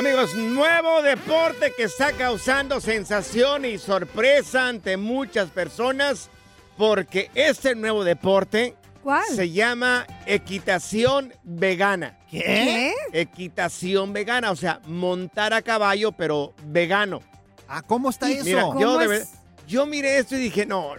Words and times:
Amigos, 0.00 0.34
nuevo 0.34 1.02
deporte 1.02 1.74
que 1.76 1.82
está 1.82 2.12
causando 2.12 2.80
sensación 2.80 3.66
y 3.66 3.76
sorpresa 3.76 4.66
ante 4.66 4.96
muchas 4.96 5.50
personas 5.50 6.30
porque 6.78 7.30
este 7.34 7.74
nuevo 7.74 8.02
deporte 8.02 8.76
¿Cuál? 9.02 9.26
se 9.26 9.50
llama 9.50 10.06
equitación 10.24 11.34
vegana. 11.42 12.18
¿Qué? 12.30 12.94
Equitación 13.12 14.14
vegana, 14.14 14.50
o 14.52 14.56
sea, 14.56 14.80
montar 14.86 15.52
a 15.52 15.60
caballo 15.60 16.12
pero 16.12 16.54
vegano. 16.64 17.20
Ah, 17.68 17.82
¿cómo 17.82 18.08
está 18.08 18.30
eso? 18.30 18.44
Mira, 18.44 18.62
¿Cómo 18.62 18.80
yo, 18.80 18.96
de 19.00 19.04
es? 19.04 19.10
ver- 19.10 19.26
yo 19.68 19.84
miré 19.84 20.16
esto 20.16 20.34
y 20.34 20.38
dije, 20.38 20.64
no, 20.64 20.94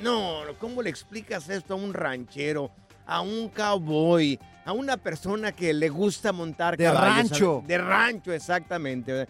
no, 0.00 0.40
¿cómo 0.58 0.80
le 0.80 0.88
explicas 0.88 1.50
esto 1.50 1.74
a 1.74 1.76
un 1.76 1.92
ranchero, 1.92 2.70
a 3.04 3.20
un 3.20 3.50
cowboy, 3.50 4.40
a 4.64 4.72
una 4.72 4.96
persona 4.96 5.52
que 5.52 5.72
le 5.72 5.88
gusta 5.88 6.32
montar 6.32 6.76
De 6.76 6.84
caballos? 6.84 7.30
rancho. 7.30 7.64
De 7.66 7.78
rancho, 7.78 8.32
exactamente. 8.32 9.26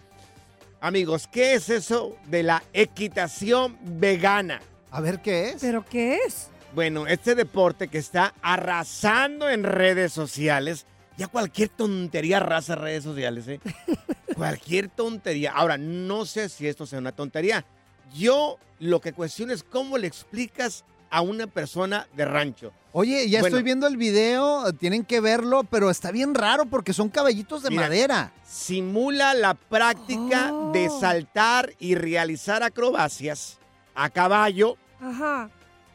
Amigos, 0.81 1.27
¿qué 1.31 1.53
es 1.53 1.69
eso 1.69 2.15
de 2.27 2.43
la 2.43 2.61
equitación 2.73 3.77
vegana? 3.81 4.61
A 4.91 5.01
ver 5.01 5.21
qué 5.21 5.49
es. 5.49 5.61
¿Pero 5.61 5.83
qué 5.85 6.17
es? 6.25 6.49
Bueno, 6.75 7.07
este 7.07 7.35
deporte 7.35 7.87
que 7.87 7.99
está 7.99 8.33
arrasando 8.41 9.49
en 9.49 9.63
redes 9.63 10.11
sociales, 10.11 10.85
ya 11.17 11.27
cualquier 11.27 11.69
tontería 11.69 12.37
arrasa 12.37 12.75
redes 12.75 13.03
sociales, 13.03 13.47
¿eh? 13.47 13.59
cualquier 14.35 14.89
tontería. 14.89 15.51
Ahora, 15.51 15.77
no 15.77 16.25
sé 16.25 16.49
si 16.49 16.67
esto 16.67 16.85
sea 16.85 16.99
una 16.99 17.11
tontería. 17.11 17.65
Yo 18.13 18.57
lo 18.79 18.99
que 19.01 19.13
cuestiono 19.13 19.53
es 19.53 19.63
cómo 19.63 19.97
le 19.97 20.07
explicas 20.07 20.83
a 21.13 21.21
una 21.21 21.45
persona 21.45 22.07
de 22.15 22.25
rancho. 22.25 22.73
Oye, 22.91 23.29
ya 23.29 23.39
Bueno. 23.39 23.55
estoy 23.55 23.63
viendo 23.63 23.85
el 23.85 23.97
video, 23.97 24.73
tienen 24.73 25.05
que 25.05 25.19
verlo, 25.19 25.63
pero 25.63 25.91
está 25.91 26.09
bien 26.11 26.33
raro 26.33 26.65
porque 26.65 26.91
son 26.91 27.09
caballitos 27.09 27.61
de 27.61 27.69
Mira. 27.69 27.83
madera. 27.83 28.33
Simula 28.43 29.35
la 29.35 29.53
práctica 29.53 30.51
Oh. 30.51 30.71
de 30.71 30.89
saltar 30.89 31.71
y 31.77 31.93
realizar 31.93 32.63
acrobacias 32.63 33.59
a 33.93 34.09
caballo, 34.09 34.75
Ajá. 34.99 35.51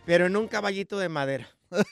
pero 0.06 0.27
en 0.27 0.37
un 0.37 0.47
caballito 0.47 0.99
de 1.01 1.09
madera. 1.09 1.49
Pues, 1.71 1.84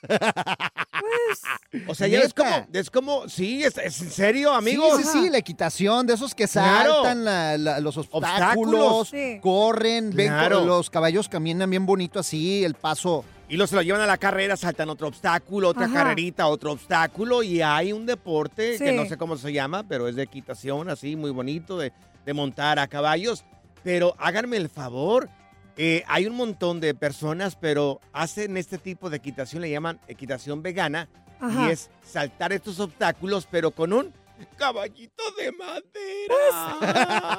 O 1.88 1.94
sea, 1.94 2.06
ya 2.08 2.20
es 2.20 2.32
como, 2.32 2.66
es 2.72 2.90
como, 2.90 3.28
sí, 3.28 3.62
es, 3.62 3.76
es 3.78 4.00
en 4.00 4.10
serio, 4.10 4.52
amigo. 4.52 4.96
Sí, 4.96 5.04
sí, 5.04 5.08
sí, 5.24 5.30
la 5.30 5.38
equitación, 5.38 6.06
de 6.06 6.14
esos 6.14 6.34
que 6.34 6.46
Claro. 6.48 6.94
saltan 6.94 7.24
la- 7.24 7.58
la- 7.58 7.80
los 7.80 7.96
obstáculos, 7.96 8.24
Obstáculos. 8.24 9.08
Sí. 9.08 9.38
corren, 9.42 10.10
ven 10.14 10.28
Claro. 10.28 10.60
co- 10.60 10.66
los 10.66 10.90
caballos 10.90 11.28
caminan 11.28 11.68
bien 11.68 11.84
bonito 11.86 12.18
así, 12.20 12.64
el 12.64 12.74
paso. 12.74 13.24
Y 13.48 13.56
los 13.56 13.70
se 13.70 13.76
lo 13.76 13.82
llevan 13.82 14.00
a 14.00 14.06
la 14.06 14.16
carrera, 14.18 14.56
saltan 14.56 14.88
otro 14.90 15.06
obstáculo, 15.08 15.68
otra 15.68 15.84
Ajá. 15.86 15.94
carrerita, 15.94 16.46
otro 16.48 16.72
obstáculo. 16.72 17.42
Y 17.42 17.62
hay 17.62 17.92
un 17.92 18.04
deporte 18.06 18.76
que 18.78 18.92
no 18.92 19.06
sé 19.06 19.16
cómo 19.16 19.36
se 19.36 19.52
llama, 19.52 19.84
pero 19.84 20.08
es 20.08 20.16
de 20.16 20.22
equitación, 20.24 20.88
así, 20.90 21.14
muy 21.14 21.30
bonito, 21.30 21.78
de, 21.78 21.92
de 22.24 22.32
montar 22.34 22.78
a 22.78 22.88
caballos. 22.88 23.44
Pero 23.84 24.14
háganme 24.18 24.56
el 24.56 24.68
favor. 24.68 25.28
Eh, 25.76 26.04
hay 26.08 26.26
un 26.26 26.36
montón 26.36 26.80
de 26.80 26.94
personas, 26.94 27.56
pero 27.56 28.00
hacen 28.12 28.56
este 28.56 28.78
tipo 28.78 29.10
de 29.10 29.18
equitación, 29.18 29.62
le 29.62 29.70
llaman 29.70 30.00
equitación 30.08 30.62
vegana. 30.62 31.08
Ajá. 31.40 31.68
Y 31.68 31.70
es 31.72 31.90
saltar 32.02 32.52
estos 32.52 32.80
obstáculos, 32.80 33.46
pero 33.50 33.70
con 33.70 33.92
un 33.92 34.12
caballito 34.56 35.22
de 35.38 35.52
madera. 35.52 36.78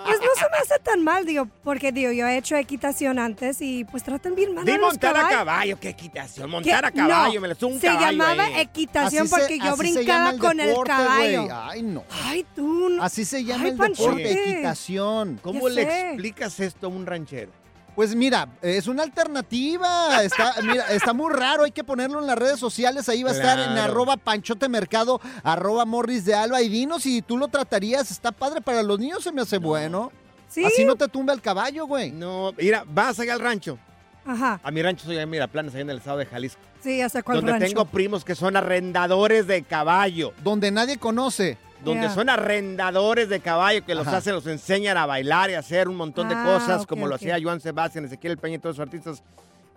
pues 0.06 0.20
no 0.20 0.28
se 0.36 0.50
me 0.52 0.58
hace 0.62 0.80
tan 0.84 1.03
mal, 1.03 1.25
digo, 1.25 1.48
porque 1.64 1.92
digo, 1.92 2.12
yo 2.12 2.28
he 2.28 2.38
hecho 2.38 2.56
equitación 2.56 3.20
antes 3.20 3.62
y 3.62 3.86
pues 3.86 4.03
tratan 4.03 4.36
bien 4.36 4.54
mal 4.54 4.66
Di 4.66 4.72
a 4.72 4.78
los 4.78 4.88
montar 4.94 5.16
a 5.18 5.30
caballo, 5.30 5.80
qué 5.80 5.90
equitación. 5.90 6.50
Montar 6.50 6.86
a 6.86 6.92
caballo, 6.92 7.36
no, 7.36 7.42
me 7.42 7.48
lo 7.50 7.68
un 7.68 7.80
Se 7.80 7.88
caballo 7.88 8.12
llamaba 8.12 8.46
ahí. 8.46 8.62
equitación 8.62 9.24
Así 9.24 9.30
se- 9.34 9.40
porque 9.40 9.59
yo 9.59 9.75
se 9.75 9.78
brincaba 9.78 10.30
el 10.31 10.40
con 10.40 10.59
el 10.59 10.75
caballo. 10.86 11.48
Ay, 11.52 11.81
no. 11.84 12.04
Ay, 12.24 12.46
tú. 12.56 12.90
no- 12.90 13.04
Así 13.04 13.25
se 13.25 13.44
llama 13.44 13.66
Ay, 13.66 13.69
el 13.72 13.78
deporte, 13.78 14.52
equitación. 14.52 15.40
¿Cómo 15.42 15.68
Ya 15.69 15.75
le 15.75 15.84
sé. 15.86 16.08
explicas 16.09 16.59
esto 16.59 16.88
a 16.88 16.90
un 16.90 17.06
ranchero? 17.06 17.52
Pues 17.97 18.16
mira, 18.16 18.47
es 18.62 18.85
una 18.85 19.02
alternativa. 19.02 20.24
Está, 20.24 20.53
mira, 20.62 20.85
está 20.94 21.13
muy 21.13 21.34
raro. 21.34 21.63
Hay 21.63 21.72
que 21.72 21.84
ponerlo 21.84 22.19
en 22.19 22.28
las 22.28 22.38
redes 22.38 22.59
sociales. 22.59 23.09
Ahí 23.09 23.24
va 23.24 23.31
a 23.31 23.34
estar 23.34 23.58
en 23.58 23.75
arroba 23.75 24.18
panchotemercado, 24.18 25.19
arroba 25.41 25.84
morris 25.84 26.24
de 26.24 26.36
alba. 26.36 26.62
Y 26.62 26.69
dinos 26.69 27.02
si 27.02 27.24
tú 27.24 27.40
lo 27.40 27.47
tratarías. 27.47 28.12
Está 28.12 28.31
padre 28.31 28.62
para 28.62 28.84
los 28.84 29.00
niños, 29.00 29.24
se 29.24 29.31
me 29.31 29.41
hace 29.41 29.57
bueno. 29.57 30.12
Sí. 30.47 30.63
Así 30.63 30.86
no 30.86 30.96
te 30.96 31.07
tumba 31.07 31.34
el 31.34 31.41
caballo, 31.41 31.88
güey. 31.88 32.12
No, 32.12 32.53
mira, 32.56 32.84
vas 32.86 33.19
allá 33.19 33.34
al 33.34 33.40
rancho. 33.40 33.80
Ajá. 34.28 34.59
A 34.62 34.69
mi 34.69 34.84
rancho 34.84 35.03
soy 35.03 35.18
en 35.18 35.28
Miraplanes, 35.28 35.74
allá 35.74 35.81
en 35.81 35.90
el 35.90 35.97
estado 35.97 36.19
de 36.19 36.28
Jalisco. 36.28 36.62
Sí, 36.84 37.02
sé 37.09 37.24
cuál 37.24 37.38
donde 37.38 37.53
rancho. 37.53 37.66
tengo 37.66 37.86
primos 37.86 38.24
que 38.24 38.36
son 38.36 38.56
arrendadores 38.56 39.47
de 39.47 39.63
caballo. 39.63 40.34
Donde 40.44 40.69
nadie 40.69 40.97
conoce. 40.97 41.57
Donde 41.83 42.07
Ya. 42.07 42.13
son 42.13 42.29
arrendadores 42.29 43.29
de 43.29 43.39
caballo 43.39 43.85
que 43.85 43.93
los 43.95 44.07
Ajá. 44.07 44.17
hacen, 44.17 44.33
los 44.33 44.47
enseñan 44.47 44.97
a 44.97 45.05
bailar 45.05 45.49
y 45.51 45.53
a 45.53 45.59
hacer 45.59 45.88
un 45.88 45.95
montón 45.95 46.27
de 46.27 46.35
Ah, 46.35 46.43
cosas, 46.43 46.85
como 46.85 47.07
lo 47.07 47.15
hacía 47.15 47.38
Joan 47.41 47.61
Sebastián, 47.61 48.05
Ezequiel 48.05 48.38
Peña 48.38 48.55
y 48.55 48.59
todos 48.59 48.77
los 48.77 48.85
artistas. 48.88 49.23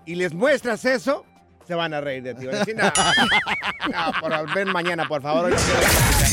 Y 0.07 0.15
les 0.15 0.33
muestras 0.33 0.85
eso, 0.87 1.27
se 1.69 1.75
van 1.75 1.93
a 1.93 2.01
reír 2.01 2.23
de 2.23 2.35
ti. 2.35 2.47
Decir, 2.47 2.75
no, 2.75 2.85
no, 3.93 4.21
por, 4.21 4.55
ven 4.55 4.69
mañana, 4.73 5.07
por 5.07 5.21
favor. 5.23 5.51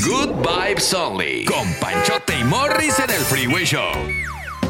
Good 0.06 0.30
vibes 0.48 0.94
only. 0.94 1.44
Con 1.46 1.72
Panchote 1.82 2.40
y 2.40 2.44
Morris 2.46 2.98
en 3.00 3.10
el 3.10 3.22
Freeway 3.22 3.66
Show. 3.66 3.92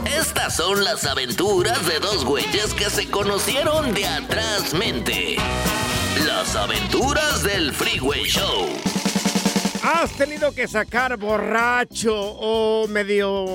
Estas 0.06 0.56
son 0.56 0.84
las 0.84 1.06
aventuras 1.06 1.86
de 1.88 2.00
dos 2.00 2.26
güeyes 2.26 2.74
que 2.74 2.90
se 2.90 3.10
conocieron 3.12 3.94
de 3.94 4.08
atrás 4.08 4.74
mente. 4.74 5.36
Las 6.26 6.56
aventuras 6.56 7.44
del 7.44 7.72
Freeway 7.74 8.24
Show. 8.24 8.68
¿Has 9.90 10.12
tenido 10.18 10.52
que 10.54 10.68
sacar 10.68 11.16
borracho 11.18 12.14
o 12.14 12.88
medio... 12.90 13.46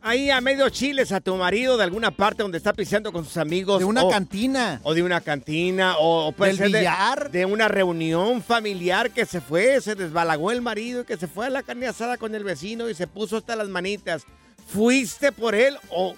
Ahí 0.00 0.30
a 0.30 0.40
medio 0.40 0.68
chiles 0.70 1.12
a 1.12 1.20
tu 1.20 1.36
marido 1.36 1.76
de 1.76 1.84
alguna 1.84 2.10
parte 2.10 2.42
donde 2.42 2.56
está 2.56 2.72
piseando 2.72 3.12
con 3.12 3.26
sus 3.26 3.36
amigos. 3.36 3.78
De 3.80 3.84
una 3.84 4.02
o- 4.02 4.08
cantina. 4.08 4.80
O 4.82 4.94
de 4.94 5.02
una 5.02 5.20
cantina, 5.20 5.98
o, 5.98 6.28
o 6.28 6.32
puede 6.32 6.52
¿Del 6.52 6.58
ser 6.58 6.70
de- 6.70 6.78
billar? 6.78 7.30
De, 7.30 7.44
una 7.44 7.68
reunión 7.68 8.42
familiar 8.42 9.10
que 9.10 9.26
se 9.26 9.42
fue, 9.42 9.78
se 9.82 9.94
desbalagó 9.94 10.50
el 10.52 10.62
marido 10.62 11.02
y 11.02 11.04
que 11.04 11.18
se 11.18 11.28
fue 11.28 11.46
a 11.46 11.50
la 11.50 11.62
carne 11.62 11.86
asada 11.86 12.16
con 12.16 12.34
el 12.34 12.44
vecino 12.44 12.88
y 12.88 12.94
se 12.94 13.06
puso 13.06 13.36
hasta 13.36 13.54
las 13.54 13.68
manitas. 13.68 14.22
¿Fuiste 14.66 15.32
por 15.32 15.54
él 15.54 15.76
o 15.90 16.14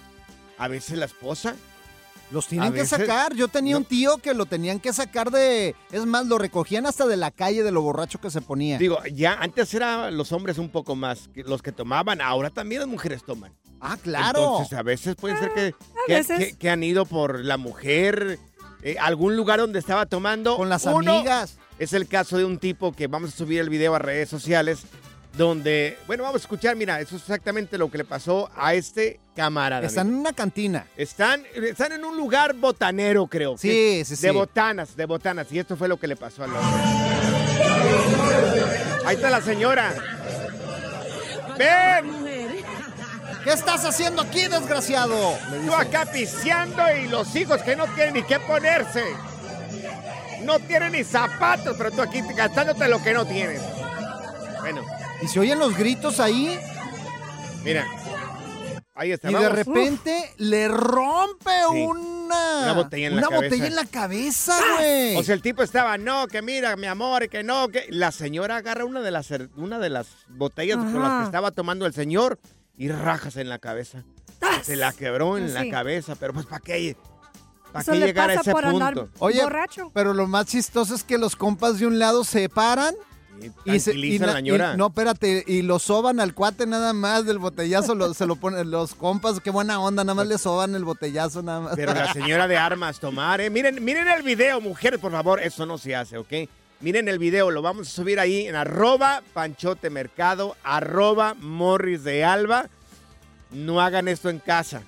a 0.57 0.67
veces 0.69 0.97
la 0.97 1.05
esposa? 1.05 1.55
Los 2.31 2.47
tienen 2.47 2.73
que 2.73 2.85
sacar. 2.85 3.33
Yo 3.35 3.47
tenía 3.47 3.73
no. 3.73 3.79
un 3.79 3.85
tío 3.85 4.17
que 4.17 4.33
lo 4.33 4.45
tenían 4.45 4.79
que 4.79 4.91
sacar 4.93 5.29
de. 5.31 5.75
Es 5.91 6.05
más, 6.05 6.25
lo 6.25 6.37
recogían 6.37 6.85
hasta 6.85 7.05
de 7.05 7.17
la 7.17 7.31
calle 7.31 7.63
de 7.63 7.71
lo 7.71 7.81
borracho 7.81 8.19
que 8.19 8.29
se 8.31 8.41
ponía. 8.41 8.77
Digo, 8.77 8.97
ya 9.13 9.33
antes 9.39 9.73
eran 9.73 10.17
los 10.17 10.31
hombres 10.31 10.57
un 10.57 10.69
poco 10.69 10.95
más 10.95 11.29
que 11.33 11.43
los 11.43 11.61
que 11.61 11.71
tomaban, 11.71 12.21
ahora 12.21 12.49
también 12.49 12.81
las 12.81 12.89
mujeres 12.89 13.23
toman. 13.23 13.53
ah, 13.79 13.97
claro. 14.01 14.39
Entonces, 14.39 14.77
a 14.77 14.81
veces 14.83 15.15
puede 15.15 15.37
ser 15.37 15.53
que, 15.53 15.67
a 15.67 15.73
que, 16.07 16.13
veces. 16.15 16.39
que- 16.39 16.57
que 16.57 16.69
han 16.69 16.83
ido 16.83 17.05
por 17.05 17.45
la 17.45 17.57
mujer, 17.57 18.39
eh, 18.81 18.97
algún 18.99 19.35
lugar 19.37 19.59
donde 19.59 19.77
estaba 19.79 20.05
tomando. 20.07 20.57
Con 20.57 20.69
las 20.69 20.85
Uno, 20.85 21.13
amigas. 21.17 21.57
Es 21.77 21.93
el 21.93 22.07
caso 22.07 22.37
de 22.37 22.45
un 22.45 22.57
tipo 22.57 22.91
que 22.93 23.07
vamos 23.07 23.33
a 23.33 23.37
subir 23.37 23.59
el 23.59 23.69
video 23.69 23.93
a 23.95 23.99
redes 23.99 24.29
sociales, 24.29 24.79
donde, 25.37 25.97
bueno, 26.07 26.23
vamos 26.23 26.41
a 26.41 26.43
escuchar, 26.43 26.75
mira, 26.75 26.99
eso 27.01 27.15
es 27.15 27.21
exactamente 27.23 27.77
lo 27.77 27.89
que 27.91 27.97
le 27.99 28.05
pasó 28.05 28.49
a 28.55 28.73
este 28.73 29.19
camarada. 29.35 29.85
Están 29.85 30.07
en 30.07 30.15
una 30.15 30.31
cantina. 30.33 30.85
Están, 30.95 31.43
están 31.53 31.91
en 31.91 32.05
un 32.05 32.15
lugar 32.15 32.53
botanero, 32.53 33.27
creo. 33.27 33.57
Sí, 33.57 33.67
que- 33.69 34.03
sí, 34.05 34.15
sí. 34.15 34.21
De 34.27 34.31
botanas, 34.31 34.95
de 34.95 35.05
botanas. 35.05 35.51
Y 35.51 35.59
esto 35.59 35.75
fue 35.75 35.87
lo 35.87 35.97
que 35.97 36.07
le 36.07 36.15
pasó 36.15 36.43
al 36.43 36.51
hombre. 36.55 36.83
Ahí 39.05 39.15
está 39.15 39.29
la 39.29 39.41
señora. 39.41 39.93
¡Ven! 41.57 42.25
¿Qué 43.43 43.51
estás 43.53 43.85
haciendo 43.85 44.23
aquí, 44.23 44.47
desgraciado? 44.47 45.37
Tú 45.65 45.73
acá 45.75 46.05
piseando 46.11 46.81
y 46.97 47.07
los 47.09 47.35
hijos 47.35 47.61
que 47.61 47.75
no 47.75 47.85
tienen 47.87 48.15
ni 48.15 48.23
qué 48.23 48.39
ponerse. 48.39 49.03
No 50.43 50.59
tienen 50.59 50.93
ni 50.93 51.03
zapatos, 51.03 51.75
pero 51.77 51.91
tú 51.91 52.01
aquí 52.01 52.21
gastándote 52.35 52.87
lo 52.87 53.01
que 53.03 53.13
no 53.13 53.25
tienes. 53.25 53.61
Bueno, 54.61 54.81
Y 55.21 55.27
se 55.27 55.39
oyen 55.39 55.59
los 55.59 55.75
gritos 55.77 56.19
ahí. 56.19 56.57
mira. 57.63 57.85
Ahí 58.97 59.11
está. 59.11 59.29
Y 59.29 59.33
de 59.33 59.49
repente 59.49 60.31
le 60.37 60.69
rompe 60.69 61.51
Sí. 61.69 61.81
una, 61.83 62.59
Una 62.63 62.73
botella 62.73 63.07
en 63.07 63.15
la 63.15 63.19
una 63.19 63.27
cabeza. 63.29 63.45
botella 63.49 63.67
en 63.67 63.75
la 63.75 63.85
cabeza, 63.85 64.57
güey. 64.77 65.15
O 65.17 65.23
sea, 65.23 65.35
el 65.35 65.41
tipo 65.41 65.63
estaba, 65.63 65.97
no, 65.97 66.27
que 66.27 66.41
mira, 66.41 66.77
mi 66.77 66.87
amor, 66.87 67.27
que 67.27 67.43
no, 67.43 67.67
que... 67.67 67.87
La 67.89 68.13
señora 68.13 68.55
agarra 68.57 68.85
una 68.85 69.01
de 69.01 69.11
las, 69.11 69.27
una 69.57 69.79
de 69.79 69.89
las 69.89 70.07
botellas 70.29 70.77
con 70.77 71.01
las 71.01 71.19
que 71.19 71.25
estaba 71.25 71.51
tomando 71.51 71.85
el 71.85 71.93
señor 71.93 72.39
y 72.77 72.87
rajas 72.89 73.35
en 73.35 73.49
la 73.49 73.59
cabeza. 73.59 74.05
¡Tas! 74.39 74.65
Se 74.65 74.77
la 74.77 74.93
quebró 74.93 75.37
en 75.37 75.53
la 75.53 75.61
Así. 75.61 75.71
cabeza, 75.71 76.15
pero 76.15 76.33
pues 76.33 76.45
¿para 76.45 76.61
qué? 76.61 76.95
¿Para 77.73 77.81
Eso 77.83 77.91
qué 77.91 77.99
le 77.99 78.05
llegar 78.05 78.29
a 78.29 78.35
ese 78.35 78.51
por 78.53 78.63
andar 78.63 78.93
punto? 78.93 79.11
Oye, 79.19 79.43
borracho. 79.43 79.91
pero 79.93 80.13
lo 80.13 80.25
más 80.27 80.45
chistoso 80.45 80.95
es 80.95 81.03
que 81.03 81.17
los 81.17 81.35
compas 81.35 81.79
de 81.79 81.85
un 81.87 81.99
lado 81.99 82.23
se 82.23 82.47
paran 82.47 82.95
y 83.65 83.79
se 83.79 83.93
la 83.93 84.39
y- 84.39 84.77
no, 84.77 84.87
espérate, 84.87 85.43
y 85.47 85.61
lo 85.61 85.79
soban 85.79 86.19
al 86.19 86.33
cuate 86.33 86.65
nada 86.65 86.93
más 86.93 87.25
del 87.25 87.37
botellazo, 87.39 87.95
lo- 87.95 88.13
se 88.13 88.25
lo 88.25 88.35
ponen 88.35 88.71
los 88.71 88.95
compas, 88.95 89.39
qué 89.39 89.49
buena 89.49 89.79
onda, 89.79 90.03
nada 90.03 90.15
más 90.15 90.27
le 90.27 90.37
soban 90.37 90.75
el 90.75 90.83
botellazo 90.85 91.41
nada 91.43 91.59
más. 91.59 91.75
Pero 91.75 91.93
la 91.93 92.11
señora 92.13 92.47
de 92.47 92.57
armas 92.57 92.99
tomar, 92.99 93.41
¿eh? 93.41 93.49
Miren, 93.49 93.83
miren 93.83 94.07
el 94.07 94.23
video, 94.23 94.61
mujeres, 94.61 94.99
por 94.99 95.11
favor. 95.11 95.39
Eso 95.41 95.65
no 95.65 95.77
se 95.77 95.95
hace, 95.95 96.17
¿ok? 96.17 96.33
Miren 96.81 97.07
el 97.07 97.19
video, 97.19 97.51
lo 97.51 97.61
vamos 97.61 97.87
a 97.87 97.91
subir 97.91 98.19
ahí 98.19 98.47
en 98.47 98.55
arroba 98.55 99.21
panchote 99.33 99.89
mercado, 99.89 100.55
arroba 100.63 101.33
morris 101.39 102.03
de 102.03 102.23
alba. 102.23 102.67
No 103.51 103.79
hagan 103.81 104.07
esto 104.07 104.29
en 104.29 104.39
casa. 104.39 104.81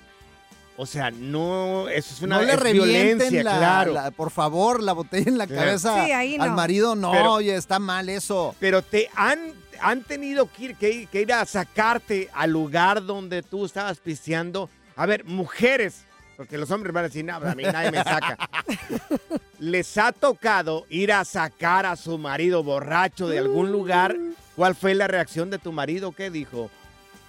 O 0.80 0.86
sea, 0.86 1.10
no, 1.10 1.88
eso 1.88 2.14
es 2.14 2.22
una 2.22 2.36
no 2.36 2.42
le 2.44 2.52
es 2.52 2.60
revienten 2.60 3.18
violencia, 3.18 3.42
la, 3.42 3.58
claro. 3.58 3.92
la- 3.92 4.10
por 4.12 4.30
favor, 4.30 4.80
la 4.80 4.92
botella 4.92 5.28
en 5.28 5.36
la 5.36 5.46
Claro. 5.48 5.62
cabeza 5.64 6.04
Sí, 6.04 6.12
ahí 6.12 6.36
al 6.38 6.50
no. 6.50 6.54
marido, 6.54 6.94
no, 6.94 7.10
Pero- 7.10 7.32
oye, 7.32 7.56
está 7.56 7.80
mal 7.80 8.08
eso. 8.08 8.54
Pero 8.60 8.80
te 8.82 9.10
han, 9.16 9.54
han 9.80 10.04
tenido 10.04 10.48
que 10.52 10.64
ir, 10.66 10.76
que, 10.76 10.90
ir- 10.90 11.08
que 11.08 11.22
ir 11.22 11.32
a 11.32 11.44
sacarte 11.46 12.28
al 12.32 12.52
lugar 12.52 13.04
donde 13.04 13.42
tú 13.42 13.64
estabas 13.66 13.98
pisteando. 13.98 14.70
A 14.94 15.04
ver, 15.06 15.24
mujeres, 15.24 16.02
porque 16.36 16.56
los 16.56 16.70
hombres 16.70 16.94
van 16.94 17.06
a 17.06 17.08
decir, 17.08 17.24
no, 17.24 17.34
a 17.34 17.54
mí 17.56 17.64
nadie 17.64 17.90
me 17.90 18.04
saca. 18.04 18.38
Les 19.58 19.98
ha 19.98 20.12
tocado 20.12 20.86
ir 20.88 21.12
a 21.12 21.24
sacar 21.24 21.86
a 21.86 21.96
su 21.96 22.18
marido 22.18 22.62
borracho 22.62 23.26
de 23.28 23.40
algún 23.40 23.72
lugar. 23.72 24.16
¿Cuál 24.54 24.76
fue 24.76 24.94
la 24.94 25.08
reacción 25.08 25.50
de 25.50 25.58
tu 25.58 25.72
marido? 25.72 26.12
¿Qué 26.12 26.30
dijo? 26.30 26.70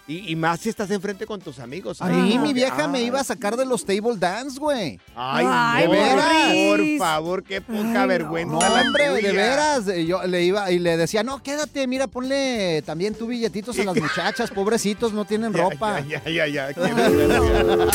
Y, 0.10 0.32
y 0.32 0.36
más 0.36 0.60
si 0.62 0.70
estás 0.70 0.90
enfrente 0.90 1.28
con 1.28 1.40
tus 1.40 1.60
amigos. 1.60 2.02
A 2.02 2.08
ahí, 2.08 2.40
mi 2.40 2.52
vieja 2.52 2.88
me 2.88 3.02
iba 3.04 3.20
a 3.20 3.24
sacar 3.24 3.56
de 3.56 3.64
los 3.64 3.86
table 3.86 4.16
dance, 4.18 4.60
güey. 4.60 5.00
Ay, 5.16 5.46
Ay, 5.48 5.88
no, 5.88 5.94
Morris. 5.94 7.00
por 7.00 7.08
favor, 7.08 7.44
qué 7.44 7.62
poca 7.62 8.02
Ay, 8.02 8.08
vergüenza. 8.08 8.54
No, 8.54 8.60
la 8.60 8.82
hombre, 8.82 9.10
de 9.22 9.32
veras. 9.32 9.88
eh, 9.88 10.08
Yo 10.08 10.24
le 10.26 10.44
iba 10.44 10.72
y 10.72 10.80
le 10.80 10.98
decía, 10.98 11.22
no, 11.22 11.44
quédate, 11.44 11.86
mira, 11.86 12.08
ponle 12.08 12.82
también 12.88 13.14
tu 13.14 13.28
billetitos 13.28 13.78
a 13.78 13.84
las 13.84 13.96
muchachas, 14.02 14.50
pobrecitos, 14.50 15.14
no 15.14 15.26
tienen 15.26 15.54
Ya, 15.54 15.62
ropa. 15.62 16.00
Ya, 16.02 16.24
ya, 16.26 16.48
ya, 16.48 16.72
ya. 16.72 16.90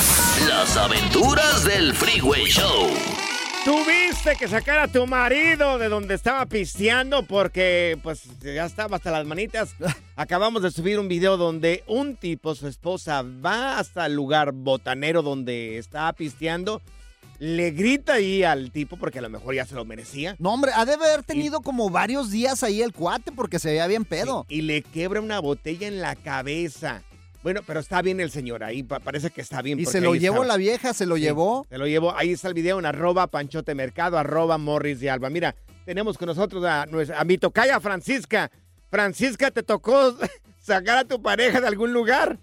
Las 0.49 0.77
aventuras 0.77 1.65
del 1.65 1.95
Freeway 1.95 2.45
Show. 2.45 2.91
Tuviste 3.65 4.37
que 4.39 4.47
sacar 4.47 4.79
a 4.79 4.89
tu 4.89 5.07
marido 5.07 5.79
de 5.79 5.89
donde 5.89 6.15
estaba 6.15 6.45
pisteando 6.45 7.23
porque 7.23 7.99
pues 8.03 8.25
ya 8.41 8.67
estaba 8.67 8.97
hasta 8.97 9.11
las 9.11 9.25
manitas. 9.25 9.75
Acabamos 10.17 10.63
de 10.63 10.71
subir 10.71 10.99
un 10.99 11.09
video 11.09 11.39
donde 11.39 11.83
un 11.87 12.17
tipo, 12.17 12.55
su 12.55 12.69
esposa, 12.69 13.23
va 13.23 13.79
hasta 13.79 14.05
el 14.05 14.15
lugar 14.15 14.53
botanero 14.53 15.23
donde 15.23 15.79
estaba 15.79 16.13
pisteando. 16.13 16.83
Le 17.39 17.71
grita 17.71 18.15
ahí 18.15 18.43
al 18.43 18.71
tipo 18.71 18.99
porque 18.99 19.21
a 19.21 19.23
lo 19.23 19.31
mejor 19.31 19.55
ya 19.55 19.65
se 19.65 19.75
lo 19.75 19.87
merecía. 19.87 20.37
No, 20.39 20.53
hombre, 20.53 20.73
ha 20.75 20.85
de 20.85 20.95
haber 20.95 21.23
tenido 21.23 21.63
como 21.63 21.89
varios 21.89 22.31
días 22.31 22.63
ahí 22.63 22.83
el 22.83 22.93
cuate 22.93 23.33
porque 23.33 23.59
se 23.59 23.71
veía 23.71 23.87
bien 23.87 24.05
pedo. 24.05 24.45
Y 24.51 24.61
le 24.61 24.83
quebra 24.83 25.23
una 25.23 25.41
botella 25.41 25.89
en 25.89 26.03
la 26.03 26.17
cabeza. 26.17 27.03
Bueno, 27.45 27.61
pero 27.67 27.79
está 27.81 28.01
bien 28.03 28.19
el 28.21 28.31
señor 28.31 28.65
ahí, 28.65 28.83
pa- 28.83 28.99
parece 29.01 29.31
que 29.31 29.43
está 29.43 29.61
bien. 29.63 29.79
Y 29.79 29.85
se 29.85 30.01
lo 30.01 30.15
llevó 30.15 30.37
estaba. 30.43 30.47
la 30.55 30.57
vieja, 30.57 30.93
se 30.95 31.05
lo 31.07 31.15
Sí, 31.17 31.21
llevó. 31.23 31.67
Se 31.69 31.79
lo 31.79 31.87
llevó. 31.87 32.13
Ahí 32.17 32.33
está 32.33 32.49
el 32.49 32.55
video 32.55 32.79
en 32.81 32.87
arroba 32.87 33.27
panchote 33.29 33.75
mercado, 33.75 34.19
arroba 34.19 34.57
morris 34.59 34.99
de 34.99 35.11
alba. 35.11 35.29
Mira, 35.31 35.55
tenemos 35.85 36.17
con 36.19 36.27
nosotros 36.27 36.65
a, 36.65 36.87
nuestra- 36.87 37.21
a 37.21 37.25
mi 37.25 37.37
tocaya 37.39 37.79
Francisca. 37.81 38.51
Francisca, 38.91 39.51
¿te 39.51 39.63
tocó 39.63 40.15
sacar 40.59 40.97
a 40.97 41.05
tu 41.05 41.21
pareja 41.21 41.61
de 41.61 41.69
algún 41.69 41.93
lugar? 41.93 42.39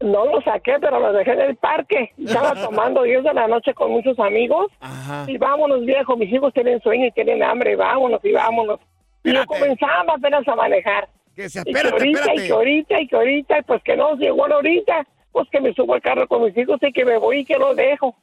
No 0.00 0.26
lo 0.26 0.42
saqué, 0.42 0.72
pero 0.80 0.98
lo 0.98 1.12
dejé 1.12 1.30
en 1.32 1.40
el 1.42 1.56
parque. 1.56 2.10
Estaba 2.18 2.54
tomando 2.60 3.04
10 3.04 3.22
de 3.22 3.32
la 3.34 3.46
noche 3.46 3.72
con 3.72 3.92
muchos 3.92 4.18
amigos. 4.18 4.66
Ajá. 4.80 5.26
Y 5.28 5.38
vámonos, 5.38 5.86
viejo. 5.86 6.16
Mis 6.16 6.32
hijos 6.32 6.52
tienen 6.52 6.80
sueño 6.82 7.06
y 7.06 7.12
tienen 7.12 7.40
hambre. 7.42 7.76
Vámonos 7.76 8.20
y 8.24 8.32
vámonos. 8.32 8.80
Y 9.22 9.32
yo 9.32 9.46
comenzaba 9.46 10.14
apenas 10.16 10.46
a 10.48 10.56
manejar. 10.56 11.08
Que 11.34 11.48
se 11.48 11.60
Y 11.60 11.64
que 11.64 11.70
espérate, 11.70 11.92
ahorita, 11.96 12.18
y 12.18 12.20
espérate. 12.20 12.46
que 12.46 12.52
ahorita, 12.52 13.00
y 13.00 13.06
que 13.08 13.16
ahorita, 13.16 13.62
pues 13.66 13.82
que 13.82 13.96
no 13.96 14.14
llegó 14.16 14.46
la 14.48 14.54
ahorita. 14.56 15.06
Pues 15.32 15.48
que 15.50 15.60
me 15.60 15.72
subo 15.74 15.94
al 15.94 16.00
carro 16.00 16.28
con 16.28 16.44
mis 16.44 16.56
hijos 16.56 16.78
y 16.80 16.92
que 16.92 17.04
me 17.04 17.18
voy 17.18 17.38
y 17.40 17.44
que 17.44 17.56
los 17.58 17.74
dejo. 17.74 18.14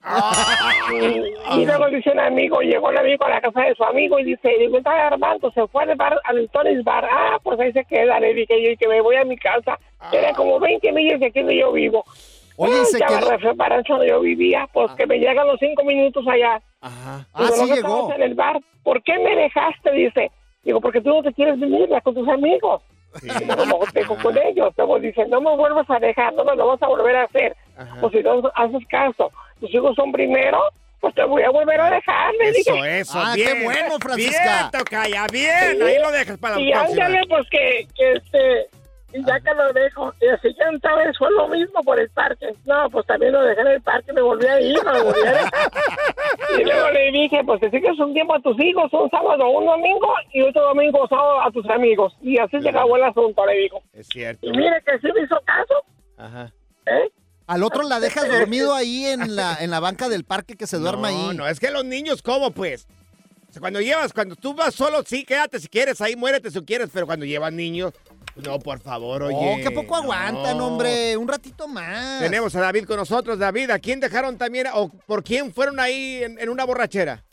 Y, 0.93 1.59
y 1.61 1.65
luego 1.65 1.89
dice 1.89 2.09
un 2.11 2.19
amigo, 2.21 2.61
llegó 2.61 2.89
el 2.89 2.97
amigo 2.97 3.25
a 3.25 3.29
la 3.31 3.41
casa 3.41 3.63
de 3.63 3.75
su 3.75 3.83
amigo 3.83 4.17
y 4.19 4.23
dice, 4.23 4.49
digo, 4.59 4.77
está 4.77 5.07
Armando, 5.07 5.51
se 5.51 5.67
fue 5.67 5.83
al 5.83 5.95
bar, 5.95 6.17
al 6.23 6.49
Tony's 6.51 6.83
Bar. 6.85 7.05
Ah, 7.11 7.37
pues 7.43 7.59
ahí 7.59 7.73
se 7.73 7.83
queda, 7.83 8.17
le 8.21 8.33
dije 8.33 8.63
yo, 8.63 8.69
y 8.71 8.77
que 8.77 8.87
me 8.87 9.01
voy 9.01 9.17
a 9.17 9.25
mi 9.25 9.35
casa. 9.35 9.77
Era 10.13 10.31
como 10.33 10.57
20 10.59 10.89
millas 10.93 11.19
de 11.19 11.25
aquí 11.27 11.39
donde 11.39 11.57
yo 11.57 11.73
vivo. 11.73 12.05
Oye, 12.55 12.73
Ay, 12.79 12.85
se 12.85 12.97
quedó- 12.99 13.55
para 13.57 13.81
donde 13.81 14.07
yo 14.07 14.19
vivía, 14.21 14.69
pues 14.71 14.91
que 14.93 15.05
me 15.05 15.17
llegan 15.19 15.47
los 15.47 15.59
cinco 15.59 15.83
minutos 15.83 16.25
allá. 16.27 16.61
Ajá. 16.79 17.25
Ah, 17.33 17.43
Digo, 17.43 17.55
sí 17.55 17.69
"¿No 17.69 17.75
llegó. 17.75 18.13
en 18.13 18.21
el 18.21 18.35
bar. 18.35 18.59
¿Por 18.83 19.03
qué 19.03 19.17
me 19.19 19.35
dejaste? 19.35 19.91
Dice. 19.91 20.31
Digo, 20.63 20.79
porque 20.79 21.01
tú 21.01 21.09
no 21.09 21.23
te 21.23 21.33
quieres 21.33 21.59
venir 21.59 21.89
con 22.03 22.13
tus 22.13 22.27
amigos. 22.29 22.81
Sí. 23.19 23.27
Y 23.29 23.93
dejo 23.93 24.15
con 24.17 24.37
ellos. 24.37 24.73
Luego 24.77 24.99
dicen, 24.99 25.29
no 25.29 25.41
me 25.41 25.55
vuelvas 25.55 25.89
a 25.89 25.99
dejar, 25.99 26.33
no 26.33 26.45
me 26.45 26.55
lo 26.55 26.67
vas 26.67 26.81
a 26.81 26.87
volver 26.87 27.15
a 27.17 27.23
hacer. 27.23 27.55
Ajá. 27.77 27.97
Pues 27.99 28.13
si 28.13 28.23
no 28.23 28.41
haces 28.55 28.87
caso, 28.89 29.31
tus 29.59 29.73
hijos 29.73 29.95
son 29.95 30.11
primero, 30.11 30.59
pues 31.01 31.13
te 31.15 31.23
voy 31.25 31.43
a 31.43 31.49
volver 31.49 31.79
a 31.81 31.89
dejar. 31.89 32.33
Le 32.35 32.49
Eso, 32.49 32.73
dije. 32.73 32.99
eso, 32.99 33.13
Ah, 33.19 33.33
bien. 33.35 33.57
qué 33.57 33.63
bueno, 33.65 33.97
Francisca. 33.99 34.69
Bien, 34.71 34.83
tocaya, 34.83 35.25
bien. 35.31 35.81
Ahí 35.83 35.99
lo 35.99 36.11
dejas 36.11 36.37
para 36.37 36.55
la 36.55 36.61
Y 36.61 36.71
próxima. 36.71 37.05
ándale, 37.05 37.21
pues 37.27 37.49
que, 37.49 37.87
que 37.95 38.11
este, 38.13 38.67
y 39.13 39.25
ya 39.25 39.39
que 39.39 39.53
lo 39.53 39.73
dejo, 39.73 40.13
y 40.21 40.25
la 40.25 40.37
siguiente 40.39 40.87
vez 40.95 41.17
fue 41.17 41.29
lo 41.31 41.47
mismo 41.47 41.81
por 41.83 41.99
el 41.99 42.09
parque. 42.11 42.53
No, 42.65 42.89
pues 42.89 43.05
también 43.05 43.33
lo 43.33 43.41
dejé 43.43 43.61
en 43.61 43.67
el 43.67 43.81
parque, 43.81 44.13
me 44.13 44.21
volví 44.21 44.47
a 44.47 44.59
ir, 44.59 44.77
me 44.83 45.01
volví 45.03 45.27
a 45.27 45.31
dejar. 45.31 45.51
Y 46.59 46.63
luego 46.63 46.89
le 46.91 47.11
dije, 47.11 47.43
pues 47.45 47.61
te 47.61 47.69
sigues 47.69 47.97
un 47.99 48.13
tiempo 48.13 48.35
a 48.35 48.41
tus 48.41 48.59
hijos, 48.61 48.91
un 48.93 49.09
sábado, 49.09 49.49
un 49.49 49.65
domingo, 49.65 50.07
y 50.33 50.41
otro 50.41 50.61
domingo, 50.63 51.07
sábado 51.07 51.41
a 51.41 51.51
tus 51.51 51.69
amigos. 51.69 52.13
Y 52.21 52.37
así 52.37 52.59
se 52.61 52.69
acabó 52.69 52.97
el 52.97 53.03
asunto, 53.03 53.45
le 53.45 53.57
digo. 53.57 53.81
Es 53.93 54.07
cierto. 54.07 54.45
Y 54.45 54.51
mire 54.51 54.81
que 54.85 54.99
sí 54.99 55.07
me 55.13 55.21
hizo 55.21 55.39
caso, 55.45 55.73
Ajá. 56.17 56.51
¿eh? 56.87 57.11
Al 57.47 57.63
otro 57.63 57.83
la 57.83 57.99
dejas 57.99 58.27
dormido 58.39 58.73
ahí 58.73 59.05
en 59.05 59.35
la, 59.35 59.57
en 59.59 59.71
la 59.71 59.79
banca 59.79 60.09
del 60.09 60.23
parque 60.23 60.55
que 60.55 60.67
se 60.67 60.77
duerma 60.77 61.11
no, 61.11 61.29
ahí. 61.29 61.37
No, 61.37 61.47
es 61.47 61.59
que 61.59 61.71
los 61.71 61.85
niños, 61.85 62.21
¿cómo 62.21 62.51
pues? 62.51 62.87
O 63.49 63.53
sea, 63.53 63.59
cuando 63.59 63.81
llevas, 63.81 64.13
cuando 64.13 64.37
tú 64.37 64.53
vas 64.53 64.73
solo, 64.73 65.03
sí, 65.05 65.25
quédate 65.25 65.59
si 65.59 65.67
quieres, 65.67 65.99
ahí 65.99 66.15
muérete 66.15 66.49
si 66.49 66.61
quieres, 66.61 66.89
pero 66.93 67.05
cuando 67.05 67.25
llevas 67.25 67.51
niños, 67.51 67.93
no, 68.35 68.59
por 68.59 68.79
favor, 68.79 69.23
oye. 69.23 69.35
Oh, 69.37 69.57
qué 69.63 69.71
poco 69.71 69.95
aguantan, 69.95 70.57
no. 70.57 70.67
hombre. 70.67 71.15
Un 71.17 71.27
ratito 71.27 71.67
más. 71.67 72.19
Tenemos 72.19 72.55
a 72.55 72.61
David 72.61 72.85
con 72.85 72.97
nosotros. 72.97 73.37
David, 73.39 73.69
¿a 73.71 73.79
quién 73.79 73.99
dejaron 73.99 74.37
también 74.37 74.67
o 74.73 74.89
por 75.05 75.23
quién 75.23 75.53
fueron 75.53 75.79
ahí 75.79 76.21
en, 76.23 76.39
en 76.39 76.49
una 76.49 76.63
borrachera? 76.65 77.23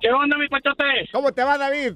¿Qué 0.00 0.10
onda, 0.10 0.36
mi 0.36 0.48
pachote? 0.48 0.84
¿Cómo 1.12 1.32
te 1.32 1.42
va, 1.42 1.56
David? 1.58 1.94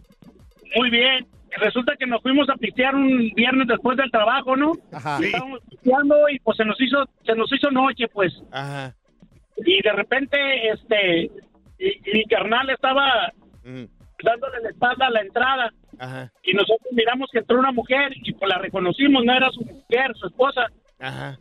Muy 0.77 0.91
bien. 0.91 1.27
Resulta 1.59 1.95
que 1.99 2.07
nos 2.07 2.23
fuimos 2.23 2.49
a 2.49 2.55
pistear 2.55 2.95
un 2.95 3.31
viernes 3.35 3.67
después 3.67 3.97
del 3.97 4.11
trabajo, 4.11 4.57
¿no? 4.57 4.73
Ajá. 4.93 5.19
Y 5.21 5.27
Estábamos 5.27 5.61
pisteando 5.69 6.15
y 6.29 6.39
pues 6.39 6.57
se 6.57 6.65
nos 6.65 6.81
hizo, 6.81 7.05
se 7.27 7.35
nos 7.35 7.53
hizo 7.53 7.71
noche, 7.71 8.07
pues. 8.09 8.33
Ajá. 8.53 8.95
y 9.57 9.83
de 9.83 9.93
repente, 9.93 10.37
este, 10.71 11.31
mi, 11.79 12.13
mi 12.13 12.25
carnal 12.27 12.71
estaba 12.71 13.33
Mm, 13.63 13.85
dándole 14.25 14.61
la 14.63 14.71
espalda 14.71 15.07
a 15.07 15.11
la 15.11 15.21
entrada 15.21 15.71
Ajá, 16.01 16.33
y 16.43 16.55
nosotros 16.55 16.89
miramos 16.93 17.29
que 17.31 17.41
entró 17.41 17.59
una 17.59 17.73
mujer 17.73 18.13
y 18.17 18.33
pues 18.33 18.49
la 18.49 18.57
reconocimos, 18.57 19.23
no 19.23 19.35
era 19.35 19.51
su 19.51 19.61
mujer, 19.61 20.13
su 20.17 20.29
esposa. 20.29 20.67
ajá. 20.99 21.39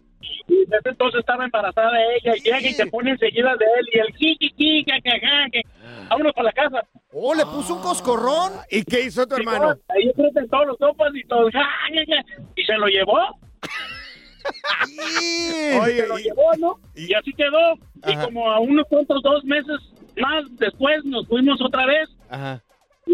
Y 0.50 0.66
desde 0.66 0.90
entonces 0.90 1.22
estaba 1.22 1.46
embarazada 1.46 1.98
ella 2.14 2.36
y 2.36 2.42
llega 2.42 2.60
y 2.60 2.74
se 2.74 2.86
pone 2.88 3.12
enseguida 3.12 3.56
de 3.56 3.66
él 3.66 3.90
y 3.94 4.00
el 4.00 4.16
jiji, 4.16 4.84
que 4.84 5.62
vámonos 6.10 6.34
para 6.34 6.48
la 6.48 6.52
casa. 6.52 6.86
Oh, 7.14 7.34
le 7.34 7.46
puso 7.46 7.76
un 7.76 7.82
coscorrón. 7.82 8.52
¿Y 8.70 8.84
qué 8.84 9.04
hizo 9.04 9.26
tu 9.26 9.36
hermano? 9.38 9.76
Ahí 9.88 10.12
todos 10.50 10.68
los 10.68 10.78
sopas 10.78 11.16
y 11.16 11.24
todo, 11.24 11.48
y 12.56 12.64
se 12.66 12.78
lo 12.78 12.88
llevó. 12.88 13.18
Oye, 15.82 16.02
se 16.02 16.08
lo 16.08 16.18
llevó, 16.18 16.52
¿no? 16.58 16.80
Y 16.96 17.14
así 17.14 17.32
quedó. 17.34 17.76
Y 18.08 18.16
como 18.18 18.52
a 18.52 18.60
unos 18.60 18.86
cuantos 18.90 19.24
dos 19.24 19.44
meses 19.46 19.80
más 20.18 20.44
después 20.58 21.06
nos 21.06 21.26
fuimos 21.28 21.62
otra 21.62 21.86
vez 21.86 22.10
Ajá. 22.30 22.62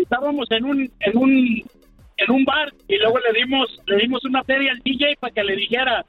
Estábamos 0.02 0.50
en 0.52 0.66
un 0.66 0.92
en 1.00 1.18
un 1.18 1.64
en 2.18 2.32
un 2.32 2.46
bar 2.46 2.72
y 2.88 2.98
luego 2.98 3.20
le 3.20 3.40
dimos 3.40 3.80
le 3.88 3.98
dimos 3.98 4.24
una 4.26 4.44
feria 4.44 4.72
al 4.72 4.80
DJ 4.80 5.18
para 5.20 5.34
que 5.34 5.44
le 5.44 5.56
dijera 5.56 6.06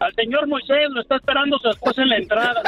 al 0.00 0.12
señor 0.14 0.46
Moisés 0.48 0.88
lo 0.90 1.00
está 1.00 1.16
esperando 1.16 1.58
su 1.58 1.68
esposa 1.70 2.02
en 2.02 2.08
la 2.08 2.16
entrada. 2.16 2.62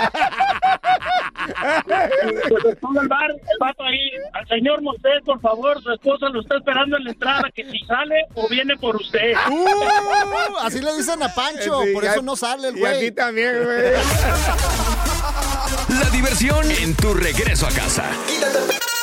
Pues 2.49 2.65
estuvo 2.65 3.01
el 3.01 3.09
bar, 3.09 3.31
el 3.31 3.59
vato 3.61 3.85
ahí, 3.85 4.11
al 4.33 4.47
señor 4.49 4.83
Moisés, 4.83 5.23
por 5.25 5.41
favor, 5.41 5.81
su 5.83 5.93
esposa 5.93 6.29
lo 6.29 6.41
está 6.41 6.57
esperando 6.57 6.97
en 6.97 7.05
la 7.05 7.11
entrada, 7.11 7.51
que 7.55 7.65
si 7.71 7.79
sale 7.81 8.27
o 8.35 8.49
viene 8.49 8.77
por 8.77 8.97
usted. 8.97 9.35
Uh, 9.51 10.57
así 10.63 10.81
le 10.81 10.97
dicen 10.97 11.23
a 11.23 11.33
Pancho, 11.35 11.83
Sí, 11.83 11.93
por 11.93 12.05
eso 12.05 12.23
no 12.23 12.37
sale 12.37 12.69
el 12.69 12.79
Y 12.79 12.85
a 12.85 12.93
ti 12.93 12.97
güey. 12.99 13.11
también, 13.13 13.65
güey. 13.65 13.93
La 16.01 16.11
diversión 16.11 16.71
en 16.71 16.95
tu 16.97 17.15
regreso 17.15 17.67
a 17.67 17.71
casa. 17.71 18.05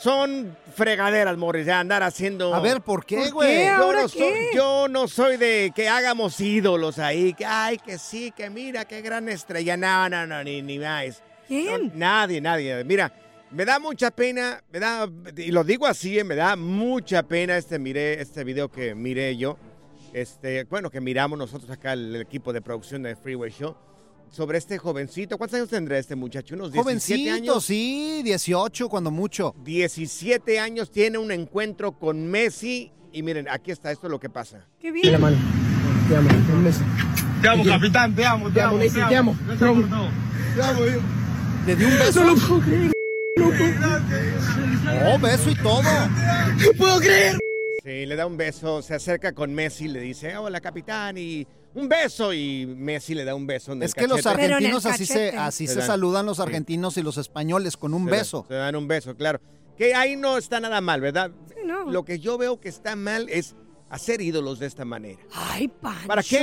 son 0.00 0.56
fregaderas, 0.74 1.36
Morris, 1.36 1.66
ya 1.66 1.78
andar 1.78 2.02
haciendo... 2.02 2.54
A 2.54 2.60
ver, 2.60 2.80
¿por 2.80 3.04
qué, 3.04 3.16
¿Por 3.16 3.32
güey? 3.32 3.66
Yo 3.66 3.72
¿Ahora 3.74 4.02
no, 4.02 4.08
soy, 4.08 4.18
qué? 4.20 4.50
yo 4.54 4.88
no 4.88 5.08
soy 5.08 5.36
de 5.36 5.72
que 5.74 5.88
hagamos 5.88 6.40
ídolos 6.40 6.98
ahí, 6.98 7.34
que 7.34 7.44
ay, 7.44 7.76
que 7.78 7.98
sí, 7.98 8.32
que 8.34 8.48
mira, 8.48 8.86
qué 8.86 9.02
gran 9.02 9.28
estrella. 9.28 9.76
No, 9.76 10.08
no, 10.08 10.26
no, 10.26 10.42
ni, 10.42 10.62
ni 10.62 10.78
más. 10.78 11.22
¿Quién? 11.46 11.88
No, 11.88 11.92
nadie, 11.96 12.40
nadie. 12.40 12.82
Mira, 12.84 13.12
me 13.50 13.64
da 13.64 13.78
mucha 13.78 14.10
pena, 14.10 14.62
me 14.72 14.78
da, 14.78 15.06
y 15.36 15.50
lo 15.50 15.64
digo 15.64 15.86
así, 15.86 16.18
eh, 16.18 16.24
me 16.24 16.34
da 16.34 16.56
mucha 16.56 17.22
pena 17.22 17.58
este, 17.58 17.78
miré, 17.78 18.22
este 18.22 18.42
video 18.44 18.70
que 18.70 18.94
miré 18.94 19.36
yo, 19.36 19.58
este, 20.14 20.64
bueno, 20.64 20.88
que 20.90 21.00
miramos 21.00 21.38
nosotros 21.38 21.70
acá, 21.70 21.92
el, 21.92 22.14
el 22.14 22.22
equipo 22.22 22.52
de 22.52 22.62
producción 22.62 23.02
de 23.02 23.16
Freeway 23.16 23.50
Show, 23.50 23.76
sobre 24.30 24.58
este 24.58 24.78
jovencito. 24.78 25.36
¿Cuántos 25.36 25.58
años 25.58 25.68
tendrá 25.68 25.98
este 25.98 26.16
muchacho? 26.16 26.54
¿Unos 26.54 26.72
17 26.72 26.82
Jovencito, 26.82 27.34
años? 27.34 27.64
sí, 27.64 28.22
18 28.24 28.88
cuando 28.88 29.10
mucho. 29.10 29.54
17 29.64 30.58
años 30.58 30.90
tiene 30.90 31.18
un 31.18 31.32
encuentro 31.32 31.92
con 31.92 32.26
Messi. 32.26 32.92
Y 33.12 33.22
miren, 33.22 33.48
aquí 33.48 33.72
está, 33.72 33.90
esto 33.90 34.06
es 34.06 34.10
lo 34.10 34.20
que 34.20 34.30
pasa. 34.30 34.66
Qué 34.80 34.92
bien. 34.92 35.18
Te 37.42 37.48
amo, 37.48 37.64
capitán, 37.64 38.14
te 38.14 38.24
amo, 38.24 38.50
te 38.50 38.60
amo, 38.60 38.78
te 38.78 39.16
amo. 39.16 39.36
Le 41.66 41.76
dio 41.76 41.88
un 41.88 41.98
beso. 41.98 42.22
Oh, 45.06 45.18
beso 45.18 45.50
y 45.50 45.54
todo. 45.56 45.82
Sí, 47.82 48.06
le 48.06 48.14
da 48.14 48.26
un 48.26 48.36
beso, 48.36 48.82
se 48.82 48.94
acerca 48.94 49.32
con 49.32 49.54
Messi, 49.54 49.88
le 49.88 50.00
dice, 50.00 50.36
hola 50.36 50.60
capitán, 50.60 51.16
y 51.16 51.46
un 51.74 51.88
beso, 51.88 52.32
y 52.32 52.66
Messi 52.66 53.14
le 53.14 53.24
da 53.24 53.34
un 53.34 53.46
beso 53.46 53.72
en 53.72 53.82
Es 53.82 53.90
el 53.96 54.02
que 54.02 54.08
los 54.08 54.22
cachete. 54.22 54.44
Argentinos 54.52 54.86
así 54.86 55.06
se, 55.06 55.30
así 55.30 55.66
Se 55.66 55.74
se 55.74 55.78
dan. 55.80 55.88
saludan 55.88 56.26
los 56.26 56.36
Sí. 56.38 56.42
argentinos 56.42 56.96
y 56.96 57.02
los 57.02 57.16
españoles 57.18 57.76
con 57.76 57.94
un 57.94 58.04
Se 58.04 58.10
dan- 58.10 58.18
beso. 58.20 58.44
Se 58.48 58.54
dan 58.54 58.76
un 58.76 58.88
beso, 58.88 59.14
claro. 59.16 59.40
Que 59.76 59.94
ahí 59.94 60.16
no 60.16 60.36
está 60.36 60.60
nada 60.60 60.80
mal, 60.80 61.00
¿verdad? 61.00 61.30
Sí, 61.48 61.54
no. 61.64 61.90
Lo 61.90 62.04
que 62.04 62.18
yo 62.18 62.36
veo 62.38 62.60
que 62.60 62.68
está 62.68 62.96
mal 62.96 63.28
es 63.30 63.54
hacer 63.88 64.20
ídolos 64.20 64.58
de 64.58 64.66
esta 64.66 64.84
manera. 64.84 65.20
Ay, 65.32 65.68
Pancho. 65.68 66.06
¿Para 66.06 66.22
qué? 66.22 66.38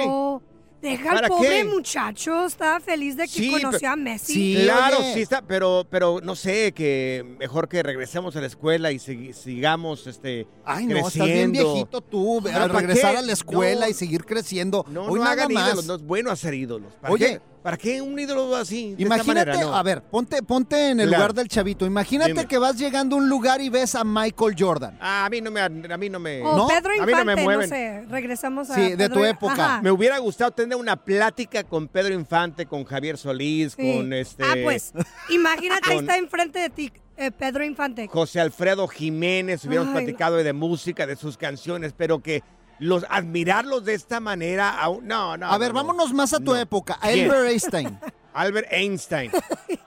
Deja 0.81 1.09
al 1.09 1.15
¿Para 1.15 1.27
pobre 1.29 1.49
qué? 1.49 1.63
muchacho. 1.65 2.45
Estaba 2.45 2.79
feliz 2.79 3.17
de 3.17 3.23
que 3.23 3.29
Sí, 3.29 3.51
conoció 3.51 3.89
a 3.89 3.95
Messi. 3.95 4.33
Sí, 4.57 4.63
claro, 4.63 4.99
oye. 4.99 5.13
sí 5.15 5.21
está, 5.21 5.41
pero, 5.41 5.87
pero 5.89 6.19
no 6.23 6.35
sé, 6.35 6.71
que 6.71 7.25
mejor 7.39 7.67
que 7.67 7.81
regresemos 7.81 8.35
a 8.35 8.41
la 8.41 8.47
escuela 8.47 8.91
y 8.91 8.99
sigamos 8.99 10.05
este, 10.07 10.47
Ay, 10.63 10.85
no, 10.85 10.91
creciendo. 11.01 11.07
estás 11.07 11.27
bien 11.27 11.51
viejito 11.51 12.01
tú. 12.01 12.41
Pero 12.43 12.55
A 12.57 12.61
¿para 12.67 12.73
regresar 12.79 13.13
qué? 13.13 13.17
a 13.17 13.21
la 13.23 13.33
escuela 13.33 13.85
No. 13.85 13.91
y 13.91 13.93
seguir 13.93 14.23
creciendo. 14.25 14.85
No, 14.89 15.05
Hoy 15.05 15.19
no 15.19 15.25
hagan 15.25 15.51
más. 15.51 15.67
ídolos, 15.67 15.85
no 15.87 15.95
es 15.95 16.01
bueno 16.03 16.29
hacer 16.31 16.53
ídolos. 16.53 16.93
¿Para 17.01 17.13
Oye. 17.13 17.25
qué? 17.25 17.41
¿Para 17.63 17.75
qué 17.75 18.01
un 18.01 18.17
ídolo 18.17 18.55
así? 18.55 18.87
de 18.95 19.03
esta 19.03 19.15
Imagínate, 19.15 19.51
manera? 19.51 19.65
No. 19.67 19.75
a 19.75 19.83
ver, 19.83 20.01
ponte, 20.01 20.41
ponte 20.41 20.89
en 20.91 20.99
el 21.01 21.07
Claro. 21.09 21.23
lugar 21.23 21.33
del 21.33 21.47
chavito. 21.49 21.85
Imagínate 21.85 22.31
Dime. 22.31 22.45
que 22.47 22.57
vas 22.57 22.77
llegando 22.77 23.15
a 23.17 23.19
un 23.19 23.27
lugar 23.27 23.59
y 23.59 23.67
ves 23.69 23.93
a 23.95 24.03
Michael 24.05 24.55
Jordan. 24.57 24.97
Ah, 25.01 25.25
a 25.25 25.29
mí 25.29 25.41
no 25.41 25.51
me, 25.51 25.59
a 25.61 25.67
mí 25.69 26.09
no 26.09 26.17
me, 26.19 26.41
O 26.43 26.55
¿No? 26.55 26.67
Pedro 26.67 26.91
A 27.01 27.05
mí 27.05 27.11
no 27.11 27.19
Infante, 27.19 27.43
no, 27.45 27.61
sé. 27.63 28.05
Regresamos 28.09 28.69
a 28.69 28.75
Sí, 28.75 28.95
de 28.95 29.09
tu 29.09 29.23
época. 29.25 29.53
Ajá. 29.53 29.81
me 29.81 29.91
hubiera 29.91 30.17
gustado 30.19 30.51
tener 30.51 30.77
una 30.77 30.95
plática 30.95 31.63
con 31.63 31.87
Pedro 31.89 32.13
Infante, 32.13 32.65
con 32.67 32.85
Javier 32.85 33.17
Solís, 33.17 33.73
Sí. 33.77 33.97
con 33.97 34.13
este 34.13 34.43
Ah, 34.45 34.55
pues, 34.63 34.93
imagínate, 35.29 35.89
ahí 35.89 35.95
con- 35.97 36.05
está 36.05 36.17
enfrente 36.17 36.59
de 36.59 36.69
ti, 36.69 36.91
eh, 37.17 37.31
Pedro 37.31 37.65
Infante. 37.65 38.07
José 38.07 38.39
Alfredo 38.39 38.87
Jiménez, 38.87 39.65
hubiéramos 39.65 39.93
Ay. 39.95 40.03
platicado 40.05 40.37
de 40.37 40.53
música, 40.53 41.05
de 41.05 41.15
sus 41.17 41.35
canciones, 41.37 41.93
pero 41.97 42.19
que 42.21 42.43
los 42.79 43.05
admirarlos 43.09 43.85
de 43.85 43.93
esta 43.93 44.19
manera, 44.19 44.69
aún- 44.79 45.05
no, 45.07 45.37
no. 45.37 45.47
A 45.47 45.57
ver, 45.57 45.73
no, 45.73 45.81
no. 45.81 45.87
vámonos 45.87 46.13
más 46.13 46.33
a 46.33 46.39
tu 46.39 46.51
No. 46.51 46.55
época. 46.57 46.97
A. 47.01 47.07
Albert 47.07 47.47
Einstein. 47.49 47.99
Albert 48.33 48.67
Einstein. 48.71 49.31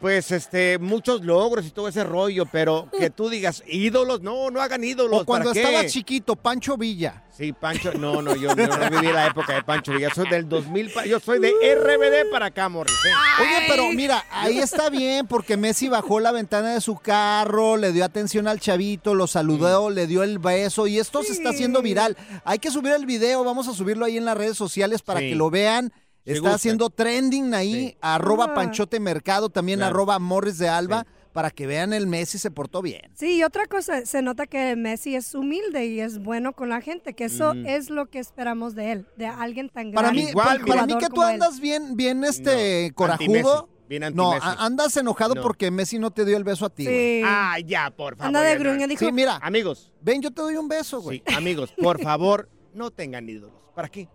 pues, 0.00 0.30
este, 0.32 0.78
muchos 0.78 1.22
logros 1.24 1.66
y 1.66 1.70
todo 1.70 1.88
ese 1.88 2.04
rollo, 2.04 2.46
pero 2.50 2.88
que 2.98 3.10
tú 3.10 3.28
digas 3.28 3.62
ídolos, 3.66 4.20
no, 4.22 4.50
no 4.50 4.60
hagan 4.60 4.84
ídolos. 4.84 5.22
O 5.22 5.24
cuando 5.24 5.50
¿para 5.50 5.60
estaba 5.60 5.82
qué? 5.82 5.88
chiquito, 5.88 6.36
Pancho 6.36 6.76
Villa. 6.76 7.24
Sí, 7.36 7.52
Pancho, 7.52 7.92
no, 7.94 8.20
no, 8.20 8.34
yo, 8.34 8.54
yo 8.56 8.66
no 8.66 8.90
viví 8.90 9.12
la 9.12 9.28
época 9.28 9.54
de 9.54 9.62
Pancho 9.62 9.92
Villa, 9.92 10.12
soy 10.12 10.28
del 10.28 10.48
2000, 10.48 10.90
pa- 10.92 11.06
yo 11.06 11.20
soy 11.20 11.38
de 11.38 11.50
RBD 11.74 12.30
para 12.32 12.46
acá, 12.46 12.68
Morris. 12.68 12.92
¿eh? 12.94 13.42
Oye, 13.42 13.66
pero 13.68 13.88
mira, 13.92 14.24
ahí 14.32 14.58
está 14.58 14.90
bien 14.90 15.26
porque 15.28 15.56
Messi 15.56 15.88
bajó 15.88 16.18
la 16.18 16.32
ventana 16.32 16.74
de 16.74 16.80
su 16.80 16.96
carro, 16.96 17.76
le 17.76 17.92
dio 17.92 18.04
atención 18.04 18.48
al 18.48 18.58
chavito, 18.58 19.14
lo 19.14 19.26
saludó, 19.28 19.88
le 19.90 20.08
dio 20.08 20.24
el 20.24 20.40
beso 20.40 20.88
y 20.88 20.98
esto 20.98 21.22
se 21.22 21.32
está 21.32 21.50
haciendo 21.50 21.80
viral. 21.80 22.16
Hay 22.44 22.58
que 22.58 22.70
subir 22.72 22.92
el 22.92 23.06
video, 23.06 23.44
vamos 23.44 23.68
a 23.68 23.72
subirlo 23.72 24.04
ahí 24.04 24.16
en 24.16 24.24
las 24.24 24.36
redes 24.36 24.56
sociales 24.56 25.02
para 25.02 25.20
Sí. 25.20 25.30
que 25.30 25.36
lo 25.36 25.48
vean. 25.50 25.92
Está 26.36 26.54
haciendo 26.54 26.90
trending 26.90 27.54
ahí, 27.54 27.96
arroba 28.00 28.46
Ah. 28.50 28.54
Panchote 28.54 29.00
Mercado, 29.00 29.48
también 29.50 29.78
Claro. 29.78 29.94
arroba 29.94 30.18
Morris 30.18 30.58
de 30.58 30.68
Alba, 30.68 31.06
para 31.32 31.50
que 31.50 31.66
vean 31.66 31.92
el 31.92 32.06
Messi 32.06 32.36
se 32.38 32.50
portó 32.50 32.82
bien. 32.82 33.02
Sí, 33.14 33.36
y 33.36 33.42
otra 33.44 33.66
cosa, 33.66 34.04
se 34.04 34.22
nota 34.22 34.46
que 34.46 34.74
Messi 34.76 35.14
es 35.14 35.34
humilde 35.34 35.86
y 35.86 36.00
es 36.00 36.18
bueno 36.18 36.52
con 36.52 36.68
la 36.68 36.80
gente, 36.80 37.14
que 37.14 37.24
eso 37.24 37.52
es 37.66 37.90
lo 37.90 38.06
que 38.06 38.18
esperamos 38.18 38.74
de 38.74 38.92
él, 38.92 39.06
de 39.16 39.26
alguien 39.26 39.68
tan 39.68 39.92
Para 39.92 40.08
grande. 40.08 40.24
mí, 40.24 40.30
Igual, 40.30 40.60
para, 40.66 40.86
mí 40.86 40.94
que 40.98 41.08
tú 41.08 41.22
él. 41.22 41.28
andas 41.34 41.60
bien, 41.60 41.96
bien 41.96 42.24
este 42.24 42.88
No, 42.88 42.94
corajudo. 42.96 43.68
bien 43.88 44.02
No, 44.14 44.32
andas 44.42 44.96
enojado 44.96 45.34
No. 45.36 45.42
porque 45.42 45.70
Messi 45.70 45.98
no 45.98 46.10
te 46.10 46.24
dio 46.24 46.36
el 46.36 46.44
beso 46.44 46.66
a 46.66 46.70
ti. 46.70 46.84
güey. 46.84 47.20
Sí. 47.20 47.22
Ah, 47.24 47.58
ya, 47.64 47.90
por 47.90 48.16
favor. 48.16 48.26
Anda 48.26 48.42
de 48.42 48.58
gruña, 48.58 48.86
dijo. 48.86 49.04
Sí, 49.04 49.12
mira, 49.12 49.38
Amigos, 49.40 49.92
ven, 50.00 50.20
yo 50.20 50.30
te 50.32 50.42
doy 50.42 50.56
un 50.56 50.66
beso, 50.68 51.00
güey. 51.00 51.22
sí, 51.26 51.34
amigos, 51.34 51.72
por 51.80 52.00
favor, 52.02 52.48
no 52.74 52.90
tengan 52.90 53.28
ídolos. 53.28 53.52
¿Para 53.76 53.88
qué? 53.88 54.08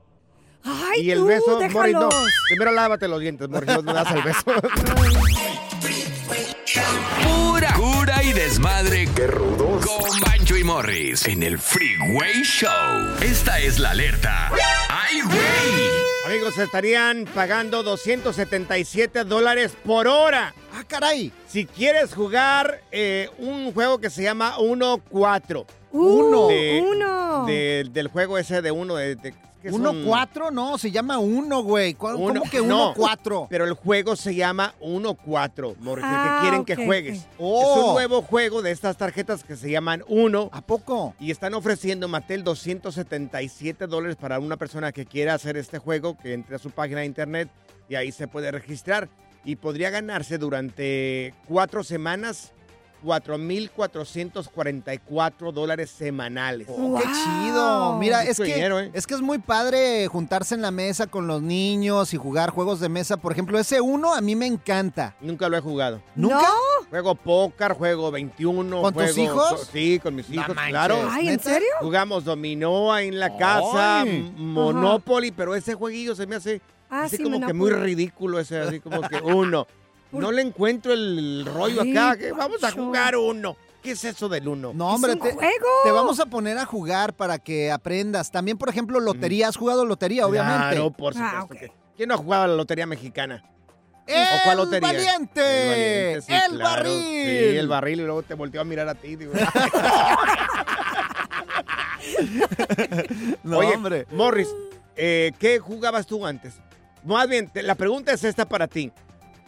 Ay, 0.65 1.01
y 1.01 1.11
el 1.11 1.19
tú, 1.19 1.25
beso, 1.25 1.59
Morris, 1.71 1.93
no. 1.93 2.09
Primero 2.47 2.71
lávate 2.71 3.07
los 3.07 3.19
dientes, 3.19 3.49
Morris, 3.49 3.69
no 3.75 3.81
me 3.83 3.93
das 3.93 4.11
el 4.11 4.21
beso. 4.23 4.43
Pura 7.23 7.73
cura 7.73 8.23
y 8.23 8.33
desmadre. 8.33 9.07
Qué 9.15 9.27
rudos. 9.27 9.85
Con 9.85 10.19
Bancho 10.21 10.55
y 10.57 10.63
Morris 10.63 11.27
en 11.27 11.43
el 11.43 11.59
Freeway 11.59 12.41
Show. 12.43 12.69
Esta 13.21 13.59
es 13.59 13.79
la 13.79 13.91
alerta. 13.91 14.49
¡Ay, 14.89 15.21
güey! 15.21 15.89
Amigos, 16.25 16.57
estarían 16.57 17.25
pagando 17.35 17.83
277 17.83 19.23
dólares 19.25 19.73
por 19.85 20.07
hora. 20.07 20.53
Ah, 20.73 20.83
caray. 20.87 21.31
Si 21.47 21.65
quieres 21.65 22.13
jugar 22.13 22.81
eh, 22.91 23.29
un 23.37 23.71
juego 23.73 23.99
que 23.99 24.09
se 24.09 24.23
llama 24.23 24.55
1-4. 24.57 25.65
Uh, 25.91 26.47
De- 26.47 26.83
uno. 26.83 27.45
de- 27.45 27.85
del 27.91 28.07
juego 28.07 28.37
ese 28.39 28.61
de 28.63 28.71
uno. 28.71 28.95
De, 28.95 29.15
de- 29.15 29.33
¿qué 29.63 29.71
son? 29.71 29.81
¿Uno 29.81 30.05
cuatro? 30.05 30.51
No, 30.51 30.77
se 30.77 30.91
llama 30.91 31.17
uno, 31.17 31.63
güey. 31.63 31.95
¿Cu- 31.95 32.11
¿Cómo 32.11 32.25
Uno- 32.25 32.43
que 32.51 32.61
uno 32.61 32.89
no, 32.89 32.93
cuatro? 32.93 33.47
Pero 33.49 33.65
el 33.65 33.73
juego 33.73 34.15
se 34.15 34.35
llama 34.35 34.75
1-4, 34.81 35.75
Morris, 35.79 36.05
el 36.05 36.11
Ah, 36.13 36.39
quieren 36.41 36.65
que 36.65 36.75
juegues. 36.75 37.19
Es 37.19 37.27
Oh. 37.39 37.87
un 37.87 37.93
nuevo 37.93 38.21
juego 38.21 38.61
de 38.61 38.69
estas 38.71 38.97
tarjetas 38.97 39.43
que 39.43 39.55
se 39.55 39.71
llaman 39.71 40.03
1 40.07 40.49
¿A 40.53 40.61
poco? 40.61 41.15
y 41.19 41.31
están 41.31 41.55
ofreciendo 41.55 42.07
Mattel 42.07 42.43
277 42.43 43.87
dólares 43.87 44.15
para 44.17 44.39
una 44.39 44.57
persona 44.57 44.91
que 44.91 45.05
quiera 45.05 45.33
hacer 45.33 45.57
este 45.57 45.79
juego, 45.79 46.17
que 46.17 46.33
entre 46.33 46.57
a 46.57 46.59
su 46.59 46.69
página 46.71 46.99
de 46.99 47.05
internet 47.05 47.49
y 47.89 47.95
ahí 47.95 48.11
se 48.11 48.27
puede 48.27 48.51
registrar 48.51 49.09
y 49.45 49.55
podría 49.55 49.89
ganarse 49.89 50.37
durante 50.37 51.33
cuatro 51.47 51.83
semanas 51.83 52.53
4.444 53.03 55.51
dólares 55.51 55.89
semanales. 55.89 56.67
Oh, 56.69 56.97
¡Qué 56.97 57.03
chido! 57.05 57.97
Mira, 57.97 58.23
es 58.23 58.37
que, 58.37 58.43
dinero, 58.45 58.79
¿eh? 58.79 58.91
es 58.93 59.05
que 59.07 59.13
es 59.15 59.21
muy 59.21 59.39
padre 59.39 60.07
juntarse 60.07 60.55
en 60.55 60.61
la 60.61 60.71
mesa 60.71 61.07
con 61.07 61.27
los 61.27 61.41
niños 61.41 62.13
y 62.13 62.17
jugar 62.17 62.49
juegos 62.51 62.79
de 62.79 62.87
mesa. 62.89 63.17
Por 63.17 63.31
ejemplo, 63.33 63.57
ese 63.59 63.81
uno 63.81 64.13
a 64.13 64.21
mí 64.21 64.35
me 64.35 64.45
encanta. 64.47 65.15
Nunca 65.21 65.49
lo 65.49 65.57
he 65.57 65.61
jugado. 65.61 66.01
¿Nunca? 66.15 66.41
¿No? 66.41 66.47
Juego 66.89 67.15
póker, 67.15 67.73
juego 67.73 68.11
21. 68.11 68.81
¿Con 68.81 68.93
tus 68.93 69.03
juego- 69.13 69.23
hijos? 69.23 69.69
Sí, 69.71 69.99
con 70.01 70.15
mis 70.15 70.29
hijos, 70.29 70.55
claro. 70.69 70.95
Ay, 71.09 71.29
¿en 71.29 71.39
serio? 71.39 71.67
Jugamos 71.81 72.23
dominó 72.23 72.93
ahí 72.93 73.07
en 73.09 73.19
la 73.19 73.35
casa, 73.37 74.01
Ay. 74.01 74.33
Monopoly, 74.37 75.31
pero 75.31 75.55
ese 75.55 75.73
jueguillo 75.73 76.15
se 76.15 76.27
me 76.27 76.35
hace 76.35 76.61
Ah, 76.89 77.03
así 77.05 77.17
sí, 77.17 77.23
como 77.23 77.39
que 77.45 77.53
muy 77.53 77.71
ridículo 77.71 78.39
ese, 78.39 78.59
así 78.59 78.79
como 78.79 79.01
que 79.01 79.15
uno. 79.15 79.65
No 80.13 80.31
le 80.31 80.41
encuentro 80.41 80.93
el 80.93 81.45
rollo 81.45 81.81
Ay, 81.81 81.97
acá, 81.97 82.17
vamos 82.37 82.63
a 82.63 82.71
jugar 82.71 83.15
uno. 83.17 83.55
¿Qué 83.81 83.91
es 83.91 84.03
eso 84.05 84.29
del 84.29 84.47
uno? 84.47 84.71
No, 84.73 84.93
hombre, 84.93 85.11
es 85.11 85.17
un 85.17 85.23
te, 85.23 85.33
juego. 85.33 85.67
te 85.83 85.91
vamos 85.91 86.19
a 86.21 86.25
poner 86.27 86.57
a 86.57 86.65
jugar 86.65 87.13
para 87.13 87.37
que 87.37 87.69
aprendas. 87.71 88.31
También, 88.31 88.57
por 88.57 88.69
ejemplo, 88.69 88.99
lotería. 89.01 89.49
¿Has 89.49 89.57
jugado 89.57 89.85
lotería, 89.85 90.25
obviamente? 90.25 90.57
Claro, 90.75 90.91
por 90.91 91.13
supuesto. 91.13 91.37
Ah, 91.37 91.47
que- 91.59 91.71
¿Quién 91.97 92.07
no 92.09 92.15
ha 92.15 92.17
jugado 92.17 92.43
a 92.43 92.47
la 92.47 92.55
lotería 92.55 92.85
mexicana? 92.85 93.43
¡El 94.07 94.21
¿O 94.21 94.43
cuál 94.43 94.57
lotería? 94.57 94.87
valiente! 94.87 95.41
El, 95.41 95.69
valiente, 95.69 96.21
sí, 96.21 96.33
¡El 96.33 96.57
claro. 96.57 96.63
barril! 96.83 97.01
Sí, 97.01 97.57
el 97.57 97.67
barril 97.67 97.99
y 97.99 98.03
luego 98.03 98.23
te 98.23 98.33
volteó 98.35 98.61
a 98.61 98.63
mirar 98.63 98.87
a 98.89 98.95
ti. 98.95 99.15
digo, 99.17 99.33
No, 103.43 103.57
Oye, 103.59 103.75
hombre. 103.75 104.07
Morris, 104.11 104.47
eh, 104.95 105.31
¿qué 105.39 105.59
jugabas 105.59 106.05
tú 106.07 106.25
antes? 106.25 106.53
Más 107.03 107.27
bien, 107.27 107.49
la 107.53 107.75
pregunta 107.75 108.11
es 108.13 108.23
esta 108.23 108.47
para 108.47 108.67
ti. 108.67 108.91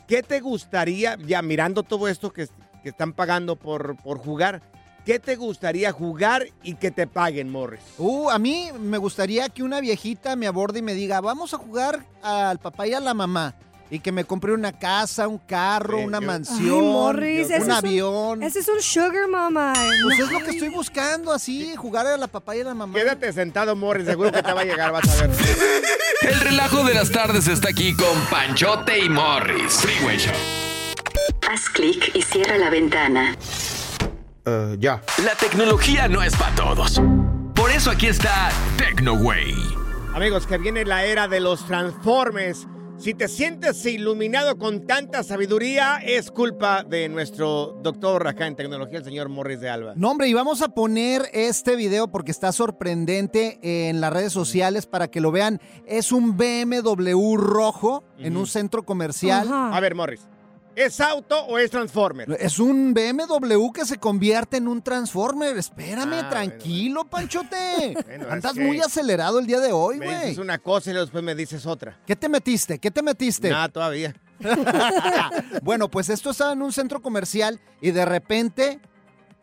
¿Qué 0.08 0.22
te 0.22 0.40
gustaría, 0.40 1.18
ya 1.26 1.42
mirando 1.42 1.84
todo 1.84 2.08
esto 2.08 2.32
que, 2.32 2.48
que 2.84 2.90
están 2.90 3.14
pagando 3.14 3.56
por, 3.56 3.96
por 3.98 4.20
jugar, 4.20 4.62
qué 5.04 5.20
te 5.20 5.36
gustaría 5.36 5.92
jugar 5.92 6.48
y 6.62 6.76
que 6.76 6.92
te 6.92 7.08
paguen, 7.08 7.50
Morris? 7.50 7.82
Uh, 7.98 8.30
a 8.30 8.38
mí 8.38 8.70
me 8.80 9.00
gustaría 9.00 9.50
que 9.50 9.64
una 9.64 9.82
viejita 9.82 10.36
me 10.36 10.46
aborde 10.48 10.80
y 10.80 10.84
me 10.84 10.94
diga, 10.94 11.22
vamos 11.22 11.54
a 11.56 11.58
jugar 11.58 12.06
al 12.22 12.60
papá 12.60 12.88
y 12.88 12.94
a 12.94 13.00
la 13.00 13.14
mamá. 13.16 13.56
Y 13.92 14.00
que 14.00 14.12
me 14.12 14.26
compre 14.26 14.52
una 14.52 14.72
casa, 14.74 15.28
un 15.28 15.38
carro, 15.38 16.00
una 16.00 16.20
mansión, 16.20 16.80
Ay, 16.80 16.82
Morris, 16.82 17.46
un 17.48 17.54
ese 17.54 17.58
es 17.58 17.64
un- 17.66 17.72
avión. 17.72 18.44
Ese 18.44 18.60
es 18.60 18.68
un 18.68 18.82
sugar 18.82 19.28
mama. 19.30 19.74
Pues 20.04 20.20
es 20.20 20.32
lo 20.32 20.40
que 20.40 20.50
estoy 20.52 20.70
buscando, 20.70 21.32
así, 21.32 21.76
jugar 21.76 22.08
a 22.08 22.18
la 22.18 22.28
papá 22.28 22.56
y 22.56 22.62
a 22.62 22.64
la 22.64 22.74
mamá. 22.74 22.98
Quédate 22.98 23.32
sentado, 23.32 23.76
Morris, 23.76 24.08
seguro 24.08 24.32
que 24.32 24.42
te 24.42 24.52
va 24.54 24.62
a 24.62 24.66
llegar, 24.66 24.92
vas 24.92 25.08
a 25.22 25.28
ver. 25.28 25.38
El 26.22 26.40
relajo 26.40 26.84
de 26.84 26.96
las 26.96 27.12
tardes 27.12 27.48
está 27.48 27.70
aquí 27.70 27.96
con 27.96 28.20
Panchote 28.32 28.98
y 29.06 29.08
Morris. 29.10 29.74
Freeway 29.74 30.18
Show. 30.18 30.34
Haz 31.48 31.70
clic 31.70 32.10
y 32.16 32.24
cierra 32.24 32.58
la 32.58 32.72
ventana. 32.72 33.38
ya. 34.80 35.02
La 35.24 35.36
tecnología 35.40 36.08
no 36.08 36.24
es 36.24 36.36
para 36.36 36.56
todos. 36.56 37.00
Por 37.54 37.70
eso 37.72 37.92
aquí 37.92 38.08
está 38.08 38.50
TecnoWay. 38.78 39.54
Amigos, 40.16 40.48
que 40.48 40.58
viene 40.58 40.86
la 40.86 41.04
era 41.06 41.28
de 41.28 41.40
los 41.40 41.66
Transformers. 41.68 42.68
Si 42.98 43.14
te 43.14 43.28
sientes 43.28 43.86
iluminado 43.86 44.58
con 44.58 44.88
tanta 44.88 45.22
sabiduría, 45.22 45.98
es 45.98 46.32
culpa 46.32 46.84
de 46.84 47.10
nuestro 47.10 47.78
doctor 47.84 48.26
acá 48.26 48.48
en 48.48 48.56
tecnología, 48.56 49.00
el 49.00 49.04
señor 49.04 49.30
Morris 49.30 49.60
de 49.60 49.70
Alba. 49.70 49.94
No, 49.96 50.12
hombre, 50.12 50.28
y 50.28 50.34
vamos 50.34 50.62
a 50.62 50.70
poner 50.70 51.24
este 51.34 51.76
video 51.76 52.08
porque 52.08 52.32
está 52.32 52.52
sorprendente 52.52 53.60
en 53.62 54.00
las 54.02 54.14
redes 54.14 54.32
sociales 54.32 54.86
para 54.86 55.10
que 55.10 55.20
lo 55.20 55.32
vean. 55.32 55.60
Es 55.86 56.12
un 56.12 56.38
BMW 56.38 57.36
rojo 57.36 58.04
en 58.18 58.38
un 58.38 58.48
centro 58.48 58.84
comercial. 58.84 59.50
A 59.52 59.80
ver, 59.82 59.94
Morris, 59.94 60.22
¿es 60.76 61.00
auto 61.02 61.40
o 61.46 61.58
es 61.58 61.72
Transformer? 61.72 62.38
Es 62.40 62.60
un 62.60 62.94
BMW 62.94 63.72
que 63.72 63.86
se 63.86 63.98
convierte 63.98 64.58
en 64.58 64.68
un 64.68 64.82
Transformer. 64.82 65.58
Espérame, 65.58 66.14
Ah, 66.24 66.30
tranquilo, 66.30 67.06
Panchote. 67.06 67.96
Bueno, 68.06 68.26
Andas 68.30 68.54
es 68.54 68.58
que 68.60 68.66
muy 68.66 68.80
acelerado 68.80 69.40
el 69.40 69.48
día 69.48 69.60
de 69.60 69.72
hoy, 69.72 69.98
Me 69.98 70.06
güey. 70.06 70.20
dices 70.22 70.38
una 70.38 70.58
cosa 70.58 70.92
y 70.92 70.94
después 70.94 71.24
me 71.24 71.36
dices 71.36 71.66
otra. 71.66 72.00
¿Qué 72.06 72.16
te 72.16 72.30
metiste? 72.30 72.80
¿Qué 72.80 72.92
te 72.92 73.02
metiste? 73.02 73.50
Nada, 73.50 73.70
todavía. 73.70 74.16
bueno, 75.62 75.90
pues 75.90 76.10
esto 76.10 76.32
estaba 76.32 76.54
en 76.54 76.62
un 76.62 76.72
centro 76.74 77.02
comercial 77.02 77.60
y 77.82 77.92
de 77.92 78.06
repente 78.06 78.80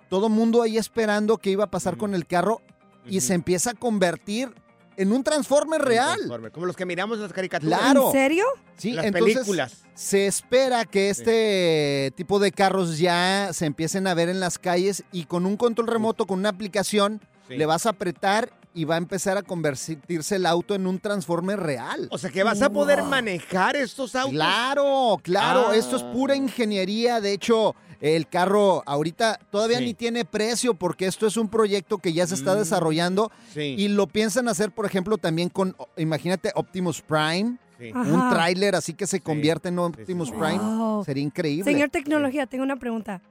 todo 0.08 0.28
mundo 0.28 0.62
ahí 0.62 0.76
esperando 0.78 1.38
qué 1.38 1.50
iba 1.50 1.64
a 1.64 1.70
pasar 1.70 1.96
con 1.96 2.14
el 2.14 2.26
carro 2.26 2.60
y 3.06 3.20
se 3.20 3.34
empieza 3.34 3.70
a 3.70 3.74
convertir 3.74 4.54
en 4.96 5.12
un 5.12 5.22
Transformer 5.24 5.80
real. 5.82 6.14
Transformer, 6.16 6.52
como 6.52 6.66
los 6.66 6.76
que 6.76 6.84
miramos 6.86 7.16
en 7.16 7.22
las 7.24 7.32
caricaturas. 7.32 7.78
Claro. 7.80 8.06
¿En 8.06 8.12
serio? 8.12 8.44
Sí, 8.76 8.92
Las 8.92 9.06
entonces 9.06 9.34
películas. 9.34 9.82
se 9.94 10.26
espera 10.26 10.84
que 10.84 11.10
este 11.10 12.12
tipo 12.16 12.38
de 12.38 12.52
carros 12.52 12.98
ya 12.98 13.50
se 13.52 13.66
empiecen 13.66 14.06
a 14.06 14.14
ver 14.14 14.28
en 14.28 14.40
las 14.40 14.58
calles 14.58 15.04
y 15.12 15.24
con 15.24 15.46
un 15.46 15.56
control 15.56 15.86
remoto, 15.88 16.26
con 16.26 16.38
una 16.40 16.48
aplicación, 16.50 17.20
Sí. 17.48 17.56
le 17.56 17.66
vas 17.66 17.86
a 17.86 17.90
apretar 17.90 18.50
y 18.74 18.84
va 18.84 18.94
a 18.94 18.98
empezar 18.98 19.36
a 19.36 19.42
convertirse 19.42 20.36
el 20.36 20.46
auto 20.46 20.74
en 20.74 20.86
un 20.86 20.98
Transformer 20.98 21.60
real. 21.60 22.08
O 22.10 22.16
sea 22.18 22.30
que 22.30 22.42
vas 22.42 22.62
a 22.62 22.70
poder 22.70 23.02
manejar 23.02 23.76
estos 23.76 24.14
autos. 24.16 24.32
Claro, 24.32 25.18
claro, 25.22 25.66
Ah. 25.70 25.76
esto 25.76 25.96
es 25.96 26.02
pura 26.04 26.34
ingeniería. 26.36 27.20
De 27.20 27.32
hecho, 27.32 27.74
el 28.02 28.28
carro 28.28 28.82
ahorita 28.84 29.38
todavía 29.50 29.78
Sí. 29.78 29.84
ni 29.86 29.94
tiene 29.94 30.24
precio 30.24 30.74
porque 30.74 31.06
esto 31.06 31.26
es 31.26 31.36
un 31.36 31.48
proyecto 31.48 31.98
que 31.98 32.12
ya 32.12 32.26
se 32.26 32.34
está 32.34 32.54
Mm, 32.54 32.58
desarrollando 32.58 33.30
Sí. 33.54 33.76
y 33.78 33.88
lo 33.88 34.08
piensan 34.08 34.48
hacer, 34.48 34.72
por 34.72 34.84
ejemplo, 34.86 35.16
también 35.18 35.48
con, 35.48 35.76
imagínate, 35.96 36.50
Optimus 36.56 37.00
Prime. 37.00 37.58
sí. 37.78 37.92
Un 37.94 38.28
tráiler 38.30 38.74
así 38.74 38.94
que 38.94 39.06
se 39.06 39.20
convierte 39.20 39.68
en 39.68 39.78
Optimus 39.78 40.28
sí. 40.28 40.34
Prime. 40.34 40.58
Wow. 40.58 41.04
Sería 41.04 41.22
increíble. 41.22 41.64
Señor 41.72 41.90
Tecnología, 41.90 42.46
tengo 42.46 42.64
una 42.64 42.76
pregunta. 42.76 43.22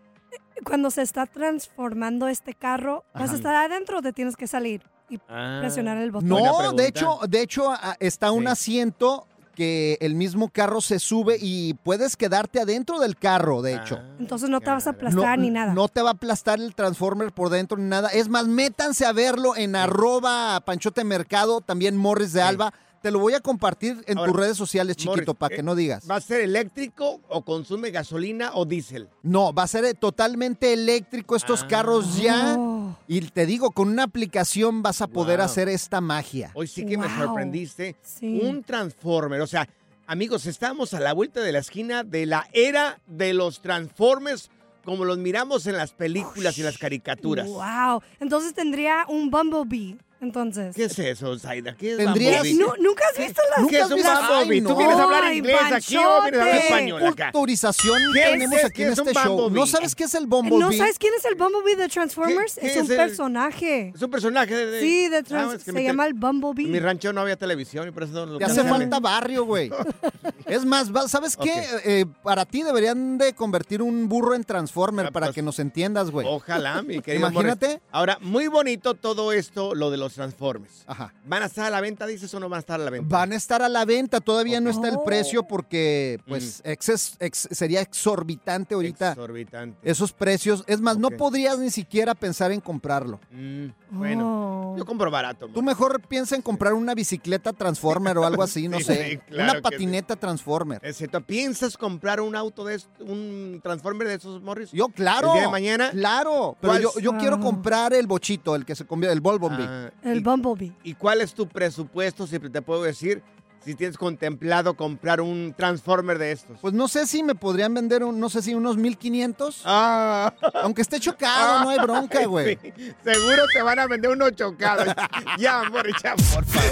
Cuando 0.65 0.89
se 0.91 1.01
está 1.01 1.25
transformando 1.25 2.27
este 2.27 2.53
carro, 2.53 3.03
¿vas 3.13 3.23
Ajá. 3.25 3.33
a 3.33 3.35
estar 3.35 3.55
adentro 3.55 3.99
o 3.99 4.01
te 4.01 4.13
tienes 4.13 4.35
que 4.37 4.47
salir 4.47 4.83
y 5.09 5.19
Ah. 5.27 5.57
presionar 5.61 5.97
el 5.97 6.11
botón? 6.11 6.29
No, 6.29 6.71
de 6.73 6.87
hecho, 6.87 7.19
de 7.27 7.41
hecho 7.41 7.73
está 7.99 8.31
un 8.31 8.43
Sí. 8.43 8.47
asiento 8.49 9.27
que 9.51 9.97
el 10.01 10.15
mismo 10.15 10.49
carro 10.49 10.81
se 10.81 10.99
sube 10.99 11.37
y 11.39 11.73
puedes 11.75 12.15
quedarte 12.15 12.59
adentro 12.59 12.99
del 12.99 13.17
carro, 13.17 13.61
de 13.61 13.75
hecho. 13.75 13.99
Entonces 14.19 14.49
no 14.49 14.59
te 14.61 14.69
vas 14.69 14.87
a 14.87 14.91
aplastar 14.91 15.39
ni 15.39 15.49
nada. 15.49 15.73
No 15.73 15.87
te 15.87 16.01
va 16.01 16.09
a 16.09 16.13
aplastar 16.13 16.59
el 16.59 16.73
Transformer 16.75 17.31
por 17.31 17.49
dentro 17.49 17.77
ni 17.77 17.87
nada. 17.87 18.09
Es 18.09 18.29
más, 18.29 18.47
métanse 18.47 19.05
a 19.05 19.13
verlo 19.13 19.55
en 19.55 19.75
arroba 19.75 20.59
Panchote 20.65 21.03
Mercado, 21.03 21.61
también 21.61 21.97
Morris 21.97 22.33
de 22.33 22.41
Alba. 22.41 22.73
Te 23.01 23.09
lo 23.09 23.17
voy 23.19 23.33
a 23.33 23.39
compartir 23.39 24.03
en 24.05 24.17
Ahora, 24.19 24.31
tus 24.31 24.39
redes 24.39 24.57
sociales, 24.57 24.95
chiquito, 24.95 25.11
Morris, 25.25 25.35
para 25.35 25.55
que 25.55 25.61
eh, 25.61 25.63
no 25.63 25.73
digas. 25.75 26.07
¿Va 26.09 26.17
a 26.17 26.21
ser 26.21 26.41
eléctrico 26.41 27.19
o 27.29 27.43
consume 27.43 27.89
gasolina 27.89 28.51
o 28.53 28.65
diésel? 28.65 29.09
No, 29.23 29.51
va 29.53 29.63
a 29.63 29.67
ser 29.67 29.85
eh, 29.85 29.93
totalmente 29.95 30.71
eléctrico 30.73 31.35
estos 31.35 31.63
Ah. 31.63 31.67
carros 31.67 32.17
ya. 32.17 32.55
Oh. 32.59 32.95
Y 33.07 33.21
te 33.21 33.45
digo, 33.47 33.71
con 33.71 33.87
una 33.89 34.03
aplicación 34.03 34.83
vas 34.83 35.01
a 35.01 35.07
poder 35.07 35.37
Wow. 35.39 35.45
hacer 35.45 35.67
esta 35.69 35.99
magia. 35.99 36.51
Hoy 36.53 36.67
sí 36.67 36.85
que 36.85 36.97
me 36.97 37.07
sorprendiste. 37.17 37.95
Sí. 38.03 38.39
Un 38.43 38.63
Transformer. 38.63 39.41
O 39.41 39.47
sea, 39.47 39.67
amigos, 40.05 40.45
estamos 40.45 40.93
a 40.93 40.99
la 40.99 41.13
vuelta 41.13 41.39
de 41.41 41.51
la 41.53 41.59
esquina 41.59 42.03
de 42.03 42.25
la 42.27 42.47
era 42.53 42.99
de 43.07 43.33
los 43.33 43.61
Transformers 43.61 44.51
como 44.85 45.05
los 45.05 45.17
miramos 45.19 45.67
en 45.67 45.77
las 45.77 45.91
películas 45.93 46.57
y 46.57 46.63
las 46.63 46.77
caricaturas. 46.77 47.47
Wow. 47.47 48.01
Entonces 48.19 48.53
tendría 48.53 49.05
un 49.07 49.29
Bumblebee. 49.31 49.97
Entonces. 50.21 50.75
¿Qué 50.75 50.83
es 50.85 50.99
eso, 50.99 51.37
Zaida? 51.39 51.75
¿Qué 51.75 51.93
es 51.93 51.97
Tendrías-? 51.97 52.43
Nu- 52.53 52.73
¿Nunca 52.79 53.03
has 53.11 53.17
visto 53.17 53.41
las 53.57 53.67
¿Qué 53.67 53.79
es 53.79 53.89
un 53.89 53.95
visto? 53.95 54.11
Ay, 54.31 54.61
¿Tú 54.61 54.69
no. 54.69 54.77
vienes 54.77 54.95
a 54.97 55.03
hablar 55.03 55.23
Ay, 55.23 55.37
inglés 55.39 55.57
aquí 55.73 55.97
o 55.97 55.99
vienes 55.99 56.05
a 56.05 56.15
hablar 56.21 56.45
Panchote. 56.45 56.67
español 56.67 57.07
acá? 57.07 57.25
Autorización 57.27 57.97
¿Qué 58.13 58.21
tenemos 58.21 58.57
es- 58.59 58.65
aquí 58.65 58.73
qué 58.75 58.83
en 58.83 58.93
es 58.93 58.99
un 58.99 59.07
este 59.07 59.19
show. 59.19 59.49
¿No 59.49 59.65
sabes 59.65 59.95
qué 59.95 60.03
es 60.03 60.13
el 60.13 60.27
Bumblebee? 60.27 60.59
¿No 60.59 60.71
sabes 60.71 60.99
quién 60.99 61.13
es 61.17 61.25
el 61.25 61.33
Bumblebee 61.35 61.75
de 61.75 61.87
Transformers? 61.89 62.53
¿Qué- 62.53 62.61
qué 62.61 62.67
es 62.67 62.77
un 62.77 62.83
es 62.83 62.89
el- 62.91 62.97
personaje. 62.97 63.91
Es 63.95 64.01
un 64.03 64.11
personaje 64.11 64.55
de... 64.55 64.79
Sí, 64.79 65.09
de 65.09 65.17
Ah, 65.17 65.23
Trans- 65.23 65.53
es 65.55 65.63
que 65.63 65.71
se 65.71 65.83
llama 65.83 66.05
el 66.05 66.11
En 66.13 66.19
Bumblebee. 66.19 66.67
mi 66.71 66.79
rancho 66.79 67.11
no 67.13 67.21
había 67.21 67.35
televisión 67.35 67.87
y 67.87 67.91
por 67.91 68.03
eso 68.03 68.13
no 68.13 68.33
lo 68.33 68.37
Te 68.37 68.45
hace 68.45 68.63
falta 68.63 68.99
barrio, 68.99 69.45
güey. 69.45 69.71
Es 70.45 70.65
más, 70.65 70.93
va- 70.93 71.07
¿sabes 71.07 71.37
qué? 71.37 71.63
Eh, 71.85 72.05
para 72.23 72.45
ti 72.45 72.61
deberían 72.61 73.17
de 73.17 73.33
convertir 73.33 73.81
un 73.81 74.09
burro 74.09 74.35
en 74.35 74.43
Transformer 74.43 75.07
Ah, 75.07 75.11
para 75.11 75.27
pues, 75.27 75.35
que 75.35 75.41
nos 75.41 75.57
entiendas, 75.59 76.11
güey. 76.11 76.27
Ojalá, 76.29 76.81
mi 76.81 76.99
querido 77.01 77.29
Imagínate. 77.29 77.81
Ahora, 77.91 78.17
muy 78.21 78.47
bonito 78.47 78.93
todo 78.93 79.31
esto, 79.31 79.73
lo 79.75 79.89
de 79.91 79.97
los 79.97 80.10
Transformers. 80.13 80.83
Ajá. 80.87 81.13
¿Van 81.25 81.43
a 81.43 81.45
estar 81.45 81.65
a 81.65 81.69
la 81.69 81.81
venta, 81.81 82.05
dices, 82.05 82.33
o 82.33 82.39
no 82.39 82.49
van 82.49 82.57
a 82.57 82.59
estar 82.61 82.79
a 82.79 82.83
la 82.83 82.89
venta? 82.89 83.07
Van 83.17 83.31
a 83.31 83.35
estar 83.35 83.61
a 83.61 83.69
la 83.69 83.85
venta, 83.85 84.19
todavía 84.21 84.59
no 84.61 84.69
está 84.69 84.87
el 84.89 84.95
Oh. 84.97 85.03
precio 85.03 85.43
porque 85.43 86.19
pues 86.27 86.61
ex- 86.65 87.47
sería 87.51 87.81
exorbitante 87.81 88.75
ahorita 88.75 89.11
Exorbitante. 89.11 89.77
esos 89.89 90.11
precios. 90.13 90.63
Es 90.67 90.81
más, 90.81 90.97
no 90.97 91.09
podrías 91.11 91.57
ni 91.59 91.69
siquiera 91.71 92.13
pensar 92.15 92.51
en 92.51 92.59
comprarlo. 92.61 93.19
Mm, 93.31 93.67
bueno, 93.91 94.73
Oh. 94.73 94.77
yo 94.77 94.85
compro 94.85 95.09
barato. 95.11 95.47
Tú 95.47 95.61
mejor 95.61 96.01
piensa 96.07 96.35
en 96.35 96.41
comprar 96.41 96.73
una 96.73 96.93
bicicleta 96.93 97.53
Transformer 97.53 98.17
o 98.17 98.25
algo 98.25 98.43
así, 98.43 98.67
no 98.67 98.77
Sí, 98.79 98.83
sé. 98.85 99.09
sí, 99.11 99.17
claro 99.29 99.51
una 99.53 99.61
patineta 99.61 100.15
Transformer. 100.15 100.79
Excepto, 100.83 101.21
¿piensas 101.21 101.77
comprar 101.77 102.21
un 102.21 102.35
auto 102.35 102.65
de 102.65 102.81
un 102.99 103.59
Transformer 103.63 104.07
de 104.07 104.15
esos, 104.15 104.41
Morris? 104.41 104.71
Yo, 104.71 104.87
claro. 104.89 105.27
¿El 105.29 105.33
día 105.33 105.41
de 105.43 105.49
mañana? 105.51 105.91
Claro. 105.91 106.57
Pero 106.61 106.73
¿Cuál 106.73 107.03
yo, 107.03 107.17
quiero 107.17 107.35
Ah. 107.35 107.39
comprar 107.39 107.93
el 107.93 108.07
bochito, 108.07 108.55
el 108.55 108.65
que 108.65 108.75
se 108.75 108.85
convierte, 108.85 109.13
el 109.13 109.21
Bumblebee. 109.21 109.65
Ah, 109.67 109.91
El 110.03 110.17
y, 110.17 110.21
Bumblebee. 110.21 110.73
¿Y 110.83 110.93
cuál 110.95 111.21
es 111.21 111.33
tu 111.33 111.47
presupuesto, 111.47 112.25
si 112.27 112.39
te 112.39 112.61
puedo 112.61 112.83
decir, 112.83 113.21
si 113.63 113.75
tienes 113.75 113.97
contemplado 113.97 114.75
comprar 114.75 115.21
un 115.21 115.53
Transformer 115.55 116.17
de 116.17 116.31
estos? 116.31 116.57
Pues 116.61 116.73
no 116.73 116.87
sé 116.87 117.05
si 117.05 117.21
me 117.23 117.35
podrían 117.35 117.73
vender, 117.73 118.03
un- 118.03 118.19
no 118.19 118.29
sé 118.29 118.41
si 118.41 118.55
unos 118.55 118.77
1500. 118.77 119.61
Ah, 119.65 120.33
Aunque 120.63 120.81
esté 120.81 120.99
chocado, 120.99 121.63
no 121.63 121.69
hay 121.69 121.77
bronca, 121.83 122.25
güey. 122.25 122.57
sí, 122.61 122.93
seguro 123.03 123.43
te 123.53 123.61
van 123.61 123.79
a 123.79 123.87
vender 123.87 124.11
uno 124.11 124.29
chocado. 124.31 124.85
ya, 125.37 125.63
Morris, 125.69 125.95
ya, 126.03 126.15
por 126.15 126.45
favor. 126.45 126.71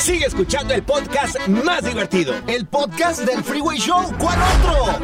Sigue 0.00 0.26
escuchando 0.26 0.74
el 0.74 0.82
podcast 0.82 1.36
más 1.48 1.84
divertido. 1.84 2.34
El 2.46 2.66
podcast 2.66 3.20
del 3.20 3.44
Freeway 3.44 3.78
Show. 3.78 4.02
¿Cuál 4.18 4.38
otro? 4.40 4.98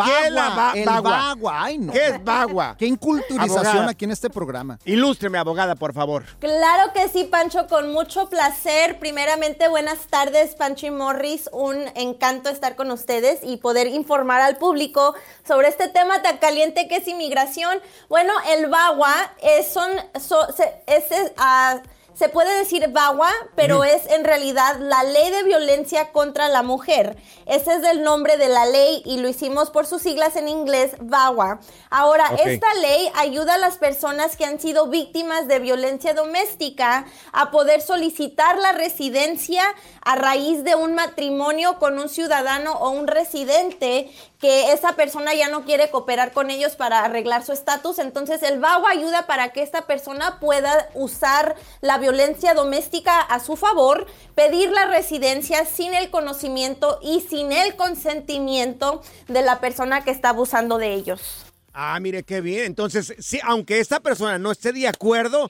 ¿Qué 0.05 0.25
es 0.27 0.31
la 0.31 0.49
Bagua, 0.49 0.55
ba- 0.55 0.73
el 0.75 0.85
bagua? 0.85 1.11
bagua. 1.11 1.63
Ay, 1.63 1.77
no. 1.77 1.91
¿Qué 1.91 2.05
es 2.07 2.23
bagua? 2.23 2.75
Qué 2.79 2.85
inculturización 2.85 3.65
Abogada. 3.67 3.89
aquí 3.89 4.05
en 4.05 4.11
este 4.11 4.29
programa. 4.29 4.79
Ilústreme, 4.85 5.37
abogada, 5.37 5.75
por 5.75 5.93
favor. 5.93 6.23
Claro 6.39 6.93
que 6.93 7.09
sí, 7.09 7.25
Pancho, 7.25 7.67
con 7.67 7.91
mucho 7.91 8.29
placer. 8.29 8.97
Primeramente, 8.99 9.67
buenas 9.67 9.99
tardes, 10.07 10.55
Pancho 10.55 10.87
y 10.87 10.91
Morris. 10.91 11.49
Un 11.51 11.75
encanto 11.95 12.49
estar 12.49 12.75
con 12.75 12.91
ustedes 12.91 13.39
y 13.43 13.57
poder 13.57 13.87
informar 13.87 14.41
al 14.41 14.57
público 14.57 15.15
sobre 15.45 15.67
este 15.67 15.87
tema 15.89 16.21
tan 16.21 16.37
caliente 16.37 16.87
que 16.87 16.97
es 16.97 17.07
inmigración. 17.07 17.79
Bueno, 18.07 18.31
el 18.49 18.67
BAGUA 18.67 19.13
es, 19.41 19.67
son, 19.71 19.89
so- 20.19 20.51
se, 20.55 20.81
es, 20.87 21.11
es, 21.11 21.31
ah, 21.37 21.81
se 22.19 22.27
puede 22.27 22.57
decir 22.57 22.89
BAGUA, 22.89 23.31
pero 23.55 23.85
es 23.85 24.05
en 24.07 24.25
realidad 24.25 24.77
la 24.77 25.03
ley 25.03 25.31
de 25.31 25.43
violencia 25.43 26.11
contra 26.11 26.49
la 26.49 26.63
mujer. 26.63 27.15
Ese 27.45 27.75
es 27.75 27.83
el 27.85 28.03
nombre 28.03 28.35
de 28.35 28.49
la 28.49 28.65
ley 28.65 29.01
y 29.05 29.19
lo 29.19 29.29
hicimos 29.29 29.69
por 29.69 29.87
sus 29.87 30.01
siglas 30.01 30.35
en 30.35 30.49
inglés, 30.49 30.91
BAGUA. 30.99 31.61
Ahora, 31.89 32.29
esta 32.43 32.73
ley 32.73 33.09
ayuda 33.15 33.53
a 33.53 33.57
las 33.57 33.77
personas 33.77 34.35
que 34.35 34.43
han 34.43 34.59
sido 34.59 34.87
víctimas 34.87 35.47
de 35.47 35.59
violencia 35.59 36.13
doméstica 36.13 37.05
a 37.31 37.51
poder 37.51 37.81
solicitar 37.81 38.57
la 38.57 38.73
residencia 38.73 39.63
a 40.03 40.15
raíz 40.17 40.65
de 40.65 40.75
un 40.75 40.95
matrimonio 40.95 41.79
con 41.79 41.97
un 41.99 42.09
ciudadano 42.09 42.73
o 42.73 42.89
un 42.89 43.07
residente 43.07 44.11
que 44.41 44.71
esa 44.71 44.93
persona 44.93 45.33
ya 45.33 45.49
no 45.49 45.65
quiere 45.65 45.89
cooperar 45.89 46.31
con 46.31 46.49
ellos 46.49 46.75
para 46.75 47.03
arreglar 47.03 47.45
su 47.45 47.51
estatus. 47.51 47.99
Entonces 47.99 48.41
el 48.43 48.59
VAWA 48.59 48.89
ayuda 48.89 49.27
para 49.27 49.49
que 49.49 49.61
esta 49.61 49.81
persona 49.81 50.39
pueda 50.39 50.89
usar 50.93 51.55
la 51.81 51.97
violencia 51.97 52.08
doméstica 52.55 53.21
a 53.21 53.39
su 53.39 53.55
favor, 53.55 54.07
pedir 54.35 54.71
la 54.71 54.85
residencia 54.85 55.65
sin 55.65 55.93
el 55.93 56.09
conocimiento 56.09 56.99
y 57.01 57.21
sin 57.21 57.51
el 57.51 57.75
consentimiento 57.75 59.01
de 59.27 59.41
la 59.41 59.59
persona 59.59 60.03
que 60.03 60.11
está 60.11 60.29
abusando 60.29 60.77
de 60.77 60.93
ellos. 60.93 61.45
Ah, 61.73 61.99
mire 61.99 62.23
qué 62.23 62.41
bien. 62.41 62.65
Entonces, 62.65 63.13
sí, 63.19 63.39
aunque 63.43 63.79
esta 63.79 63.99
persona 63.99 64.37
no 64.37 64.51
esté 64.51 64.73
de 64.73 64.87
acuerdo, 64.87 65.49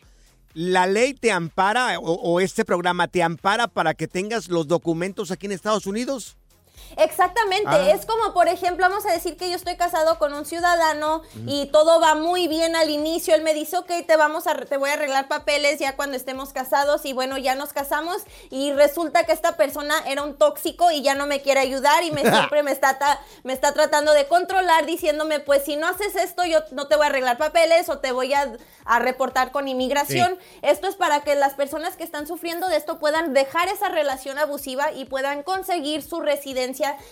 la 0.54 0.88
ley 0.88 1.14
te 1.14 1.32
ampara 1.32 2.00
o, 2.00 2.14
o 2.14 2.40
este 2.40 2.66
programa 2.66 3.08
te 3.08 3.24
ampara 3.24 3.68
para 3.68 3.94
que 3.94 4.08
tengas 4.08 4.50
los 4.50 4.68
documentos 4.68 5.32
aquí 5.32 5.46
en 5.46 5.54
Estados 5.54 5.86
Unidos. 5.86 6.39
Exactamente, 6.98 7.70
Ah. 7.70 7.92
es 7.92 8.06
como 8.06 8.34
por 8.34 8.48
ejemplo, 8.48 8.88
vamos 8.90 9.06
a 9.06 9.12
decir 9.12 9.38
que 9.38 9.50
yo 9.50 9.56
estoy 9.56 9.76
casado 9.78 10.20
con 10.20 10.34
un 10.34 10.46
ciudadano 10.46 11.22
y 11.48 11.68
todo 11.68 12.00
va 12.00 12.16
muy 12.16 12.48
bien 12.48 12.76
al 12.76 12.90
inicio, 12.90 13.36
él 13.36 13.42
me 13.42 13.54
dice, 13.54 13.78
ok, 13.78 13.92
te 14.06 14.16
vamos 14.16 14.48
a, 14.48 14.56
te 14.56 14.78
voy 14.78 14.90
a 14.90 14.94
arreglar 14.94 15.28
papeles 15.28 15.80
ya 15.80 15.96
cuando 15.96 16.18
estemos 16.18 16.54
casados 16.54 17.06
y 17.06 17.14
bueno, 17.14 17.38
ya 17.38 17.56
nos 17.56 17.74
casamos 17.74 18.18
y 18.50 18.74
resulta 18.74 19.24
que 19.24 19.32
esta 19.32 19.56
persona 19.58 19.96
era 20.08 20.24
un 20.24 20.38
tóxico 20.38 20.92
y 20.92 21.02
ya 21.02 21.16
no 21.16 21.26
me 21.26 21.42
quiere 21.42 21.60
ayudar 21.62 22.04
y 22.04 22.12
me 22.12 22.22
siempre 22.30 22.64
me 22.64 22.72
está, 22.72 23.00
ta- 23.00 23.20
me 23.44 23.54
está 23.54 23.74
tratando 23.74 24.12
de 24.14 24.28
controlar 24.28 24.86
diciéndome, 24.86 25.40
pues 25.40 25.64
si 25.64 25.76
no 25.78 25.88
haces 25.88 26.16
esto 26.16 26.44
yo 26.46 26.60
no 26.72 26.88
te 26.88 26.96
voy 26.96 27.06
a 27.06 27.10
arreglar 27.10 27.38
papeles 27.38 27.90
o 27.90 28.00
te 28.00 28.12
voy 28.12 28.34
a, 28.34 28.52
a 28.86 29.00
reportar 29.00 29.52
con 29.52 29.68
inmigración. 29.68 30.38
Esto 30.62 30.88
es 30.88 30.96
para 30.96 31.22
que 31.22 31.36
las 31.36 31.54
personas 31.54 31.96
que 31.96 32.04
están 32.04 32.28
sufriendo 32.28 32.68
de 32.68 32.78
esto 32.78 33.00
puedan 33.00 33.34
dejar 33.34 33.68
esa 33.68 33.90
relación 33.90 34.38
abusiva 34.38 34.92
y 34.92 35.06
puedan 35.06 35.44
conseguir 35.44 36.02
su 36.02 36.20
residencia 36.22 36.69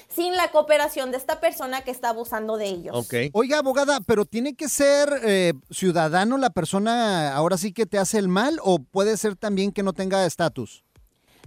sin 0.09 0.35
la 0.35 0.49
cooperación 0.51 1.11
de 1.11 1.17
esta 1.17 1.39
persona 1.39 1.81
que 1.81 1.91
está 1.91 2.09
abusando 2.09 2.57
de 2.57 2.67
ellos. 2.67 3.07
Oiga, 3.33 3.59
abogada, 3.59 3.99
pero 4.01 4.25
tiene 4.25 4.55
que 4.55 4.69
ser 4.69 5.09
eh, 5.23 5.53
ciudadano 5.69 6.37
la 6.37 6.49
persona 6.49 7.33
ahora 7.35 7.57
sí 7.57 7.73
que 7.73 7.85
te 7.85 7.97
hace 7.97 8.17
el 8.17 8.27
mal 8.27 8.59
o 8.63 8.79
puede 8.79 9.17
ser 9.17 9.35
también 9.35 9.71
que 9.71 9.83
no 9.83 9.93
tenga 9.93 10.25
estatus. 10.25 10.83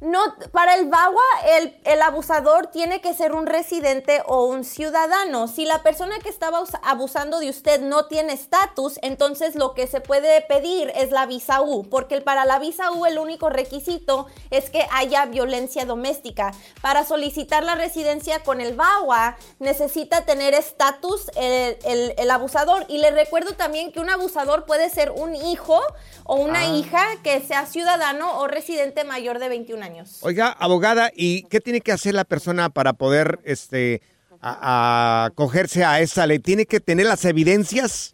No, 0.00 0.18
para 0.52 0.76
el 0.76 0.86
VAWA, 0.88 1.22
el, 1.58 1.78
el 1.84 2.00
abusador 2.00 2.68
tiene 2.68 3.02
que 3.02 3.12
ser 3.12 3.32
un 3.34 3.44
residente 3.46 4.22
o 4.26 4.46
un 4.46 4.64
ciudadano. 4.64 5.46
Si 5.46 5.66
la 5.66 5.82
persona 5.82 6.18
que 6.20 6.30
estaba 6.30 6.60
us- 6.62 6.70
abusando 6.82 7.38
de 7.38 7.50
usted 7.50 7.82
no 7.82 8.06
tiene 8.06 8.32
estatus, 8.32 8.98
entonces 9.02 9.56
lo 9.56 9.74
que 9.74 9.86
se 9.86 10.00
puede 10.00 10.40
pedir 10.40 10.90
es 10.96 11.10
la 11.10 11.26
visa 11.26 11.60
U, 11.60 11.86
porque 11.90 12.22
para 12.22 12.46
la 12.46 12.58
visa 12.58 12.90
U 12.92 13.04
el 13.04 13.18
único 13.18 13.50
requisito 13.50 14.26
es 14.50 14.70
que 14.70 14.86
haya 14.90 15.26
violencia 15.26 15.84
doméstica. 15.84 16.52
Para 16.80 17.04
solicitar 17.04 17.62
la 17.62 17.74
residencia 17.74 18.42
con 18.42 18.62
el 18.62 18.74
VAWA 18.74 19.36
necesita 19.58 20.24
tener 20.24 20.54
estatus 20.54 21.30
el, 21.36 21.76
el- 21.84 22.14
el 22.16 22.30
abusador. 22.30 22.86
Y 22.88 22.98
le 22.98 23.10
recuerdo 23.10 23.52
también 23.52 23.92
que 23.92 24.00
un 24.00 24.08
abusador 24.08 24.64
puede 24.64 24.88
ser 24.88 25.10
un 25.10 25.34
hijo 25.36 25.78
o 26.24 26.36
una 26.36 26.60
Ah. 26.60 26.66
hija 26.68 27.04
que 27.22 27.40
sea 27.42 27.66
ciudadano 27.66 28.38
o 28.38 28.46
residente 28.46 29.04
mayor 29.04 29.38
de 29.40 29.50
21 29.50 29.82
años. 29.82 29.89
Oiga, 30.22 30.48
abogada, 30.48 31.10
¿y 31.14 31.44
qué 31.44 31.60
tiene 31.60 31.80
que 31.80 31.92
hacer 31.92 32.14
la 32.14 32.24
persona 32.24 32.70
para 32.70 32.92
poder 32.92 33.38
este 33.44 34.02
a, 34.40 35.22
a 35.22 35.24
acogerse 35.26 35.84
a 35.84 36.00
esa 36.00 36.26
ley? 36.26 36.38
¿Tiene 36.38 36.66
que 36.66 36.80
tener 36.80 37.06
las 37.06 37.24
evidencias? 37.24 38.12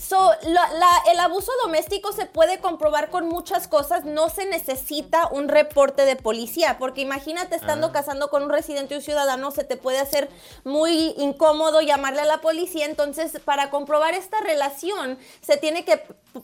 So, 0.00 0.32
la- 0.44 0.72
la- 0.72 1.02
el 1.12 1.20
abuso 1.20 1.52
doméstico 1.62 2.12
se 2.12 2.24
puede 2.26 2.58
comprobar 2.60 3.10
con 3.10 3.28
muchas 3.28 3.68
cosas, 3.68 4.04
no 4.04 4.30
se 4.30 4.46
necesita 4.46 5.28
un 5.30 5.48
reporte 5.48 6.04
de 6.06 6.16
policía, 6.16 6.78
porque 6.78 7.02
imagínate 7.02 7.54
estando 7.56 7.88
Ah. 7.88 7.92
casando 7.92 8.30
con 8.30 8.44
un 8.44 8.50
residente 8.50 8.94
y 8.94 8.96
un 8.96 9.02
ciudadano, 9.02 9.50
se 9.50 9.62
te 9.64 9.76
puede 9.76 9.98
hacer 9.98 10.30
muy 10.64 11.14
incómodo 11.18 11.80
llamarle 11.82 12.22
a 12.22 12.24
la 12.24 12.40
policía, 12.40 12.86
entonces 12.86 13.38
para 13.44 13.70
comprobar 13.70 14.14
esta 14.14 14.40
relación 14.40 15.18
se 15.42 15.56
tiene 15.58 15.84
que 15.84 16.02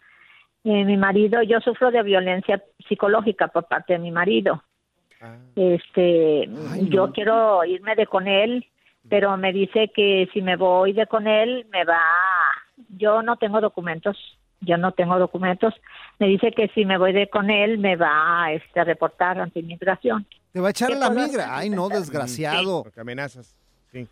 Eh, 0.65 0.85
mi 0.85 0.95
marido, 0.95 1.41
yo 1.41 1.59
sufro 1.59 1.91
de 1.91 2.01
violencia 2.03 2.63
psicológica 2.87 3.49
por 3.49 3.67
parte 3.67 3.93
de 3.93 3.99
mi 3.99 4.11
marido. 4.11 4.63
Este, 5.55 6.49
yo 6.89 7.11
quiero 7.13 7.63
irme 7.63 7.95
de 7.95 8.05
con 8.07 8.27
él, 8.27 8.65
pero 9.09 9.35
me 9.37 9.51
dice 9.51 9.91
que 9.93 10.29
si 10.33 10.41
me 10.41 10.55
voy 10.55 10.93
de 10.93 11.07
con 11.07 11.27
él 11.27 11.65
me 11.71 11.83
va. 11.83 11.99
Yo 12.97 13.21
no 13.21 13.37
tengo 13.37 13.61
documentos, 13.61 14.17
yo 14.61 14.77
no 14.77 14.91
tengo 14.93 15.19
documentos. 15.19 15.73
Me 16.19 16.27
dice 16.27 16.51
que 16.51 16.69
si 16.69 16.85
me 16.85 16.97
voy 16.97 17.13
de 17.13 17.29
con 17.29 17.49
él 17.49 17.77
me 17.77 17.95
va 17.95 18.51
este, 18.51 18.79
a 18.79 18.83
reportar 18.83 19.39
ante 19.39 19.59
inmigración. 19.59 20.25
Te 20.51 20.59
va 20.59 20.67
a 20.67 20.71
echar 20.71 20.89
¿Qué 20.89 20.95
a 20.95 20.99
la 20.99 21.09
migra. 21.09 21.43
hacer, 21.43 21.49
Ay, 21.49 21.69
no, 21.69 21.89
desgraciado. 21.89 22.83
Porque 22.83 23.01
amenazas. 23.01 23.55
Sí. 23.91 24.07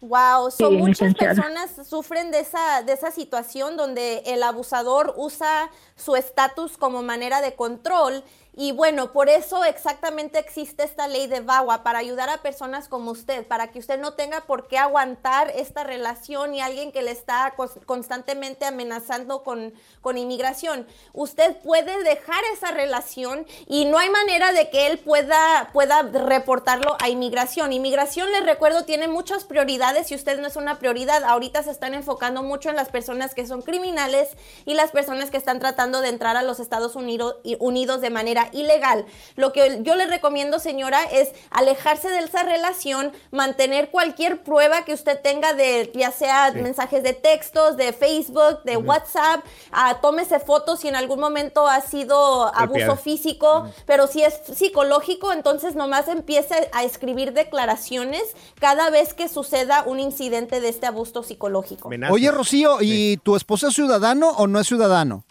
Wow, 0.00 0.50
so 0.50 0.70
Sí, 0.70 0.76
muchas 0.78 1.14
personas 1.14 1.70
sufren 1.86 2.30
de 2.30 2.40
esa, 2.40 2.82
de 2.82 2.94
esa 2.94 3.10
situación 3.10 3.76
donde 3.76 4.22
el 4.24 4.42
abusador 4.42 5.12
usa 5.16 5.70
su 5.94 6.16
estatus 6.16 6.78
como 6.78 7.02
manera 7.02 7.42
de 7.42 7.54
control. 7.54 8.24
Y 8.52 8.72
bueno, 8.72 9.12
por 9.12 9.28
eso 9.28 9.64
exactamente 9.64 10.38
existe 10.38 10.82
esta 10.82 11.06
ley 11.06 11.28
de 11.28 11.40
VAWA, 11.40 11.84
para 11.84 12.00
ayudar 12.00 12.28
a 12.28 12.42
personas 12.42 12.88
como 12.88 13.12
usted, 13.12 13.46
para 13.46 13.70
que 13.70 13.78
usted 13.78 14.00
no 14.00 14.14
tenga 14.14 14.40
por 14.40 14.66
qué 14.66 14.76
aguantar 14.76 15.50
esta 15.54 15.84
relación 15.84 16.54
y 16.54 16.60
alguien 16.60 16.90
que 16.90 17.02
le 17.02 17.12
está 17.12 17.54
constantemente 17.86 18.66
amenazando 18.66 19.44
con, 19.44 19.72
con 20.00 20.18
inmigración. 20.18 20.86
Usted 21.12 21.56
puede 21.58 22.02
dejar 22.02 22.42
esa 22.52 22.72
relación 22.72 23.46
y 23.66 23.84
no 23.84 23.98
hay 23.98 24.10
manera 24.10 24.52
de 24.52 24.68
que 24.68 24.88
él 24.88 24.98
pueda, 24.98 25.70
pueda 25.72 26.02
reportarlo 26.02 26.96
a 27.00 27.08
inmigración. 27.08 27.72
Inmigración, 27.72 28.32
les 28.32 28.44
recuerdo, 28.44 28.84
tiene 28.84 29.06
muchas 29.06 29.44
prioridades 29.44 29.89
y 30.10 30.14
usted 30.14 30.38
no 30.40 30.46
es 30.46 30.56
una 30.56 30.78
prioridad. 30.78 31.24
Ahorita 31.24 31.62
se 31.62 31.70
están 31.70 31.94
enfocando 31.94 32.42
mucho 32.42 32.70
en 32.70 32.76
las 32.76 32.88
personas 32.88 33.34
que 33.34 33.46
son 33.46 33.62
criminales 33.62 34.28
y 34.64 34.74
las 34.74 34.90
personas 34.90 35.30
que 35.30 35.36
están 35.36 35.58
tratando 35.58 36.00
de 36.00 36.08
entrar 36.08 36.36
a 36.36 36.42
los 36.42 36.60
Estados 36.60 36.94
Unidos, 36.94 37.36
Unidos 37.58 38.00
de 38.00 38.10
manera 38.10 38.48
ilegal. 38.52 39.04
Lo 39.36 39.52
que 39.52 39.80
yo 39.82 39.96
le 39.96 40.06
recomiendo, 40.06 40.58
señora, 40.58 41.02
es 41.04 41.30
alejarse 41.50 42.08
de 42.08 42.20
esa 42.20 42.42
relación, 42.44 43.12
mantener 43.30 43.90
cualquier 43.90 44.42
prueba 44.42 44.84
que 44.84 44.94
usted 44.94 45.20
tenga 45.20 45.54
de 45.54 45.90
ya 45.94 46.12
sea 46.12 46.52
mensajes 46.52 47.02
de 47.02 47.12
textos, 47.12 47.76
de 47.76 47.92
Facebook, 47.92 48.62
de 48.64 48.76
WhatsApp, 48.76 49.44
ah, 49.72 49.98
tómese 50.00 50.38
fotos 50.38 50.80
si 50.80 50.88
en 50.88 50.96
algún 50.96 51.18
momento 51.18 51.66
ha 51.66 51.80
sido 51.80 52.54
abuso 52.54 52.96
físico, 52.96 53.68
pero 53.86 54.06
si 54.06 54.22
es 54.22 54.40
psicológico, 54.54 55.32
entonces 55.32 55.74
nomás 55.74 56.08
empiece 56.08 56.70
a 56.72 56.84
escribir 56.84 57.32
declaraciones 57.32 58.22
cada 58.60 58.90
vez 58.90 59.14
que 59.14 59.28
suceda 59.28 59.79
un 59.86 60.00
incidente 60.00 60.60
de 60.60 60.68
este 60.68 60.86
abuso 60.86 61.22
psicológico. 61.22 61.90
Oye, 62.10 62.30
Rocío, 62.30 62.78
¿y 62.80 63.16
tu 63.18 63.36
esposo 63.36 63.68
es 63.68 63.74
ciudadano 63.74 64.30
o 64.30 64.46
no 64.46 64.60
es 64.60 64.66
ciudadano? 64.66 65.24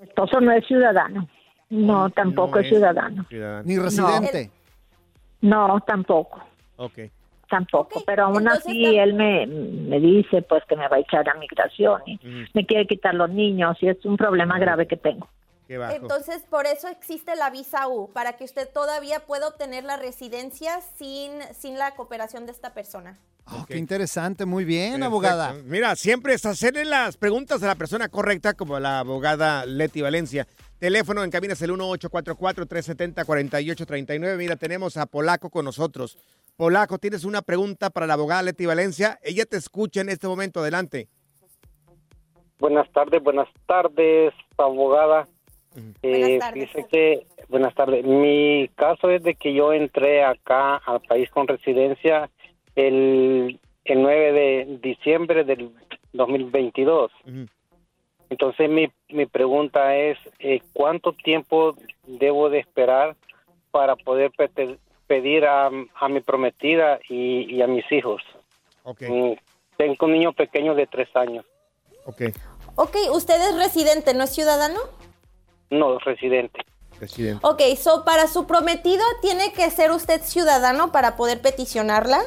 Mi 0.00 0.08
esposo 0.08 0.40
no 0.40 0.52
es 0.52 0.66
ciudadano. 0.66 1.28
No, 1.70 2.10
tampoco 2.10 2.58
es 2.58 2.68
ciudadano. 2.68 3.26
Ni 3.64 3.78
residente. 3.78 4.50
No, 5.40 5.80
tampoco. 5.86 6.42
Ok. 6.76 6.98
Tampoco, 7.48 8.02
pero 8.06 8.24
aún 8.24 8.48
así 8.48 8.96
él 8.96 9.12
me, 9.12 9.46
me 9.46 10.00
dice 10.00 10.40
pues 10.40 10.64
que 10.64 10.74
me 10.74 10.88
va 10.88 10.96
a 10.96 11.00
echar 11.00 11.28
a 11.28 11.34
migración 11.34 12.00
y 12.06 12.18
me 12.54 12.64
quiere 12.64 12.86
quitar 12.86 13.14
los 13.14 13.28
niños 13.28 13.76
y 13.82 13.88
es 13.88 14.02
un 14.06 14.16
problema 14.16 14.58
grave 14.58 14.86
que 14.86 14.96
tengo. 14.96 15.28
Entonces, 15.94 16.42
por 16.48 16.66
eso 16.66 16.88
existe 16.88 17.36
la 17.36 17.50
visa 17.50 17.88
U, 17.88 18.10
para 18.12 18.34
que 18.34 18.44
usted 18.44 18.68
todavía 18.72 19.26
pueda 19.26 19.48
obtener 19.48 19.84
la 19.84 19.96
residencia 19.96 20.80
sin, 20.96 21.32
sin 21.58 21.78
la 21.78 21.94
cooperación 21.94 22.46
de 22.46 22.52
esta 22.52 22.74
persona. 22.74 23.18
Oh, 23.46 23.64
Qué 23.66 23.76
interesante, 23.76 24.44
muy 24.44 24.64
bien, 24.64 24.92
Perfecto. 24.92 25.06
abogada. 25.06 25.54
Mira, 25.64 25.96
siempre 25.96 26.34
es 26.34 26.46
hacerle 26.46 26.84
las 26.84 27.16
preguntas 27.16 27.60
a 27.62 27.66
la 27.66 27.74
persona 27.74 28.08
correcta, 28.08 28.54
como 28.54 28.78
la 28.78 29.00
abogada 29.00 29.66
Leti 29.66 30.00
Valencia. 30.00 30.46
Teléfono 30.78 31.24
en 31.24 31.30
cabina 31.30 31.54
es 31.54 31.62
el 31.62 31.72
1844-370-4839. 31.72 34.36
Mira, 34.36 34.56
tenemos 34.56 34.96
a 34.96 35.06
Polaco 35.06 35.50
con 35.50 35.64
nosotros. 35.64 36.18
Polaco, 36.56 36.98
tienes 36.98 37.24
una 37.24 37.42
pregunta 37.42 37.90
para 37.90 38.06
la 38.06 38.14
abogada 38.14 38.42
Leti 38.42 38.66
Valencia. 38.66 39.18
Ella 39.22 39.44
te 39.44 39.56
escucha 39.56 40.02
en 40.02 40.10
este 40.10 40.28
momento. 40.28 40.60
Adelante. 40.60 41.08
Buenas 42.58 42.90
tardes, 42.92 43.20
buenas 43.22 43.48
tardes, 43.66 44.32
abogada. 44.56 45.26
Eh, 46.02 46.38
Dice 46.54 46.86
que, 46.90 47.26
buenas 47.48 47.74
tardes. 47.74 48.04
Mi 48.04 48.68
caso 48.74 49.10
es 49.10 49.22
de 49.22 49.34
que 49.34 49.54
yo 49.54 49.72
entré 49.72 50.24
acá 50.24 50.76
al 50.76 51.00
país 51.00 51.30
con 51.30 51.46
residencia 51.48 52.30
el, 52.74 53.58
el 53.84 54.02
9 54.02 54.32
de 54.32 54.78
diciembre 54.82 55.44
del 55.44 55.70
2022. 56.12 57.10
Entonces 58.30 58.70
mi, 58.70 58.90
mi 59.08 59.26
pregunta 59.26 59.96
es, 59.96 60.18
eh, 60.38 60.60
¿cuánto 60.72 61.12
tiempo 61.12 61.74
debo 62.06 62.48
de 62.48 62.60
esperar 62.60 63.14
para 63.70 63.96
poder 63.96 64.30
pedir 65.06 65.44
a, 65.44 65.70
a 65.94 66.08
mi 66.08 66.20
prometida 66.20 66.98
y, 67.08 67.54
y 67.54 67.62
a 67.62 67.66
mis 67.66 67.90
hijos? 67.92 68.22
Mm, 68.84 69.32
Tengo 69.76 70.06
un 70.06 70.12
niño 70.12 70.32
pequeño 70.32 70.74
de 70.74 70.86
tres 70.86 71.08
años. 71.14 71.44
Ok. 72.04 72.22
Ok, 72.76 72.96
usted 73.12 73.34
es 73.50 73.56
residente, 73.56 74.14
¿no 74.14 74.24
es 74.24 74.30
ciudadano? 74.34 74.80
No, 75.72 75.98
residente. 76.00 76.60
Residente. 77.00 77.40
Ok, 77.42 77.62
so 77.76 78.04
para 78.04 78.26
su 78.26 78.46
prometida 78.46 79.02
tiene 79.22 79.52
que 79.52 79.70
ser 79.70 79.90
usted 79.90 80.20
ciudadano 80.22 80.92
para 80.92 81.16
poder 81.16 81.40
peticionarla. 81.40 82.20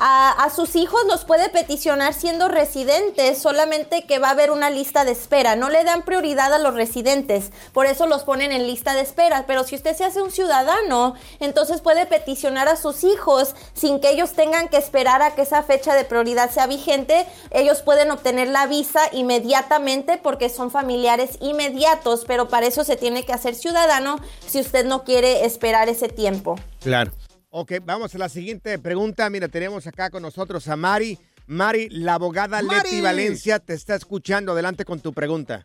A, 0.00 0.48
sus 0.54 0.76
hijos 0.76 1.00
los 1.08 1.24
puede 1.24 1.48
peticionar 1.48 2.14
siendo 2.14 2.46
residentes, 2.46 3.38
solamente 3.38 4.04
que 4.04 4.20
va 4.20 4.28
a 4.28 4.30
haber 4.30 4.52
una 4.52 4.70
lista 4.70 5.04
de 5.04 5.10
espera. 5.10 5.56
No 5.56 5.70
le 5.70 5.82
dan 5.82 6.02
prioridad 6.02 6.54
a 6.54 6.58
los 6.58 6.74
residentes, 6.74 7.50
por 7.72 7.86
eso 7.86 8.06
los 8.06 8.22
ponen 8.22 8.52
en 8.52 8.66
lista 8.66 8.94
de 8.94 9.00
espera. 9.00 9.44
Pero 9.46 9.64
si 9.64 9.74
usted 9.74 9.96
se 9.96 10.04
hace 10.04 10.22
un 10.22 10.30
ciudadano, 10.30 11.14
entonces 11.40 11.80
puede 11.80 12.06
peticionar 12.06 12.68
a 12.68 12.76
sus 12.76 13.02
hijos 13.02 13.56
sin 13.74 14.00
que 14.00 14.10
ellos 14.10 14.34
tengan 14.34 14.68
que 14.68 14.76
esperar 14.76 15.20
a 15.20 15.34
que 15.34 15.42
esa 15.42 15.64
fecha 15.64 15.94
de 15.94 16.04
prioridad 16.04 16.50
sea 16.50 16.68
vigente. 16.68 17.26
Ellos 17.50 17.82
pueden 17.82 18.12
obtener 18.12 18.48
la 18.48 18.66
visa 18.66 19.00
inmediatamente 19.12 20.16
porque 20.16 20.48
son 20.48 20.70
familiares 20.70 21.38
inmediatos, 21.40 22.24
pero 22.24 22.48
para 22.48 22.66
eso 22.66 22.84
se 22.84 22.96
tiene 22.96 23.24
que 23.24 23.32
hacer 23.32 23.56
ciudadano 23.56 24.20
si 24.46 24.60
usted 24.60 24.86
no 24.86 25.02
quiere 25.02 25.44
esperar 25.44 25.88
ese 25.88 26.08
tiempo. 26.08 26.56
Claro. 26.80 27.10
Ok, 27.50 27.72
vamos 27.82 28.14
a 28.14 28.18
la 28.18 28.28
siguiente 28.28 28.78
pregunta. 28.78 29.30
Mira, 29.30 29.48
tenemos 29.48 29.86
acá 29.86 30.10
con 30.10 30.22
nosotros 30.22 30.68
a 30.68 30.76
Mari. 30.76 31.16
Mari, 31.46 31.88
la 31.90 32.14
abogada 32.14 32.60
Leti 32.60 33.00
Valencia 33.00 33.58
te 33.58 33.72
está 33.72 33.94
escuchando. 33.94 34.52
Adelante 34.52 34.84
con 34.84 35.00
tu 35.00 35.14
pregunta. 35.14 35.64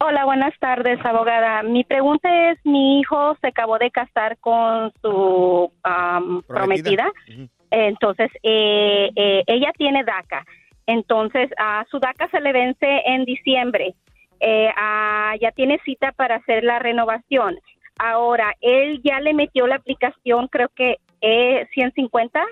Hola, 0.00 0.24
buenas 0.24 0.52
tardes, 0.58 0.98
abogada. 1.04 1.62
Mi 1.62 1.84
pregunta 1.84 2.28
es, 2.50 2.58
mi 2.64 3.00
hijo 3.00 3.36
se 3.40 3.48
acabó 3.48 3.78
de 3.78 3.90
casar 3.90 4.38
con 4.38 4.92
su 5.00 5.72
am, 5.84 6.42
prometida. 6.42 7.10
Entonces, 7.70 8.30
eh, 8.42 9.10
eh, 9.14 9.44
ella 9.46 9.72
tiene 9.76 10.02
DACA. 10.02 10.44
Entonces, 10.86 11.50
a 11.58 11.84
su 11.90 12.00
DACA 12.00 12.28
se 12.30 12.40
le 12.40 12.52
vence 12.52 12.86
en 13.06 13.24
diciembre. 13.24 13.94
Eh, 14.40 14.70
ah, 14.76 15.34
ya 15.40 15.52
tiene 15.52 15.78
cita 15.84 16.12
para 16.12 16.36
hacer 16.36 16.64
la 16.64 16.78
renovación. 16.78 17.56
Ahora, 17.98 18.54
él 18.60 19.00
ya 19.02 19.20
le 19.20 19.34
metió 19.34 19.66
la 19.66 19.76
aplicación, 19.76 20.48
creo 20.48 20.68
que 20.74 20.98
eh, 21.20 21.66
150, 21.74 22.44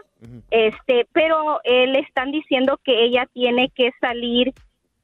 este, 0.51 1.07
pero 1.13 1.61
eh, 1.63 1.87
le 1.87 2.01
están 2.01 2.33
diciendo 2.33 2.81
que 2.83 3.05
ella 3.05 3.29
tiene 3.33 3.71
que 3.75 3.93
salir 4.01 4.53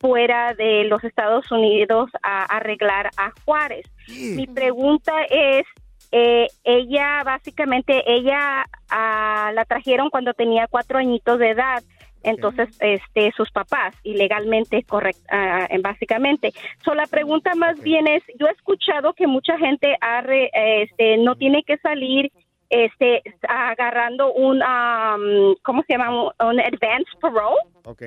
fuera 0.01 0.53
de 0.55 0.85
los 0.85 1.05
Estados 1.05 1.51
Unidos 1.53 2.11
a 2.23 2.45
arreglar 2.45 3.11
a 3.17 3.33
Juárez. 3.45 3.87
Mi 4.09 4.49
pregunta 4.49 5.13
es, 5.31 5.65
eh, 6.11 6.49
ella 6.65 7.23
básicamente, 7.25 8.03
ella 8.07 8.67
ah, 8.91 9.53
la 9.55 9.65
trajeron 9.65 10.11
cuando 10.11 10.35
tenía 10.35 10.67
cuatro 10.67 10.99
añitos 10.99 11.39
de 11.39 11.51
edad. 11.51 11.83
Entonces, 12.25 12.69
este, 12.81 13.33
sus 13.37 13.51
papás, 13.51 13.95
ilegalmente, 14.03 14.83
correct, 14.85 15.19
ah, 15.31 15.67
en- 15.71 15.83
básicamente. 15.83 16.53
So, 16.85 16.95
la 16.95 17.07
pregunta 17.07 17.55
más 17.55 17.81
bien 17.83 18.07
es, 18.07 18.23
yo 18.39 18.47
he 18.47 18.53
escuchado 18.53 19.13
que 19.13 19.27
mucha 19.27 19.59
gente 19.59 19.97
ha 20.01 20.21
re- 20.21 20.51
este, 20.55 21.17
no 21.19 21.37
tiene 21.37 21.63
que 21.65 21.77
salir 21.79 22.31
este, 22.71 23.23
agarrando 23.49 24.33
un, 24.33 24.63
um, 24.63 25.55
¿cómo 25.63 25.83
se 25.83 25.93
llama? 25.93 26.11
Un, 26.11 26.47
un 26.47 26.61
advance 26.61 27.11
parole. 27.21 27.57
Ok. 27.85 28.03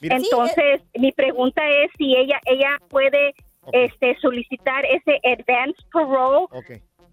Entonces, 0.00 0.82
mi 0.98 1.12
pregunta 1.12 1.62
es 1.68 1.90
si 1.96 2.16
ella 2.16 2.40
ella 2.46 2.78
puede 2.88 3.34
este 3.72 4.16
solicitar 4.20 4.84
ese 4.84 5.18
advance 5.24 5.80
parole. 5.92 6.46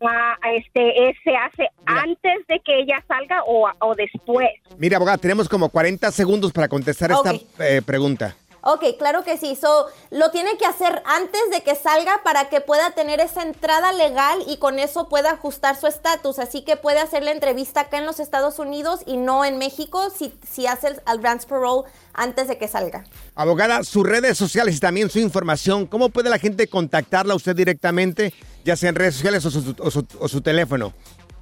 Ah, 0.08 0.38
este 0.56 1.10
eh, 1.10 1.16
se 1.24 1.36
hace 1.36 1.70
antes 1.86 2.48
de 2.48 2.60
que 2.60 2.80
ella 2.80 3.04
salga 3.08 3.44
o, 3.46 3.70
o 3.80 3.96
después. 3.96 4.50
Mira, 4.78 4.98
abogada, 4.98 5.18
tenemos 5.18 5.48
como 5.50 5.70
40 5.70 6.12
segundos 6.12 6.52
para 6.52 6.68
contestar 6.68 7.12
Ok. 7.14 7.26
esta 7.34 7.70
eh, 7.70 7.82
pregunta. 7.82 8.36
Ok, 8.64 8.84
claro 8.98 9.24
que 9.24 9.38
sí. 9.38 9.56
So, 9.60 9.88
lo 10.12 10.30
tiene 10.30 10.58
que 10.58 10.66
hacer 10.66 11.02
antes 11.06 11.42
de 11.52 11.62
que 11.62 11.76
salga 11.76 12.22
para 12.24 12.50
que 12.50 12.62
pueda 12.62 12.92
tener 12.92 13.20
esa 13.20 13.42
entrada 13.42 13.92
legal 13.92 14.44
y 14.48 14.58
con 14.58 14.78
eso 14.78 15.10
pueda 15.10 15.32
ajustar 15.32 15.80
su 15.80 15.88
estatus. 15.88 16.38
Así 16.38 16.62
que 16.62 16.78
puede 16.78 17.00
hacer 17.00 17.24
la 17.24 17.32
entrevista 17.32 17.82
acá 17.82 17.98
en 17.98 18.06
los 18.06 18.20
Estados 18.20 18.60
Unidos 18.60 19.02
y 19.06 19.18
no 19.18 19.46
en 19.46 19.58
México 19.58 20.10
si, 20.16 20.34
si 20.48 20.68
hace 20.68 20.90
el 20.90 21.02
advance 21.06 21.48
parole 21.48 21.90
antes 22.14 22.48
de 22.48 22.58
que 22.58 22.68
salga. 22.68 23.06
Abogada, 23.36 23.84
sus 23.84 24.06
redes 24.06 24.38
sociales 24.38 24.76
y 24.76 24.80
también 24.80 25.10
su 25.10 25.20
información, 25.20 25.88
¿cómo 25.88 26.10
puede 26.10 26.30
la 26.30 26.38
gente 26.38 26.68
contactarla 26.68 27.34
a 27.34 27.36
usted 27.36 27.56
directamente, 27.56 28.34
ya 28.64 28.76
sea 28.76 28.90
en 28.90 28.96
redes 28.96 29.16
sociales 29.16 29.46
o 29.46 30.28
su, 30.28 30.42
teléfono? 30.42 30.94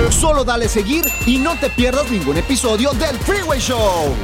Solo 0.09 0.45
dale 0.45 0.69
seguir 0.69 1.03
y 1.25 1.39
no 1.39 1.59
te 1.59 1.69
pierdas 1.69 2.09
ningún 2.09 2.37
episodio 2.37 2.93
del 2.93 3.17
Freeway 3.17 3.59
Show. 3.59 4.15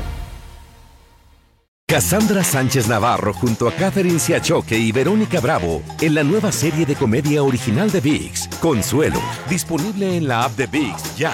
Cassandra 1.86 2.42
Sánchez 2.42 2.88
Navarro 2.88 3.34
junto 3.34 3.68
a 3.68 3.74
Catherine 3.74 4.20
Siachoque 4.20 4.78
y 4.78 4.94
Verónica 4.94 5.42
Bravo 5.42 5.84
en 6.00 6.16
la 6.16 6.24
nueva 6.24 6.54
serie 6.54 6.86
de 6.86 6.96
comedia 6.96 7.44
original 7.44 7.92
de 7.92 8.00
VIX, 8.00 8.48
Consuelo, 8.62 9.20
disponible 9.50 10.16
en 10.16 10.26
la 10.26 10.46
app 10.46 10.56
de 10.56 10.68
VIX 10.68 11.18
ya. 11.18 11.34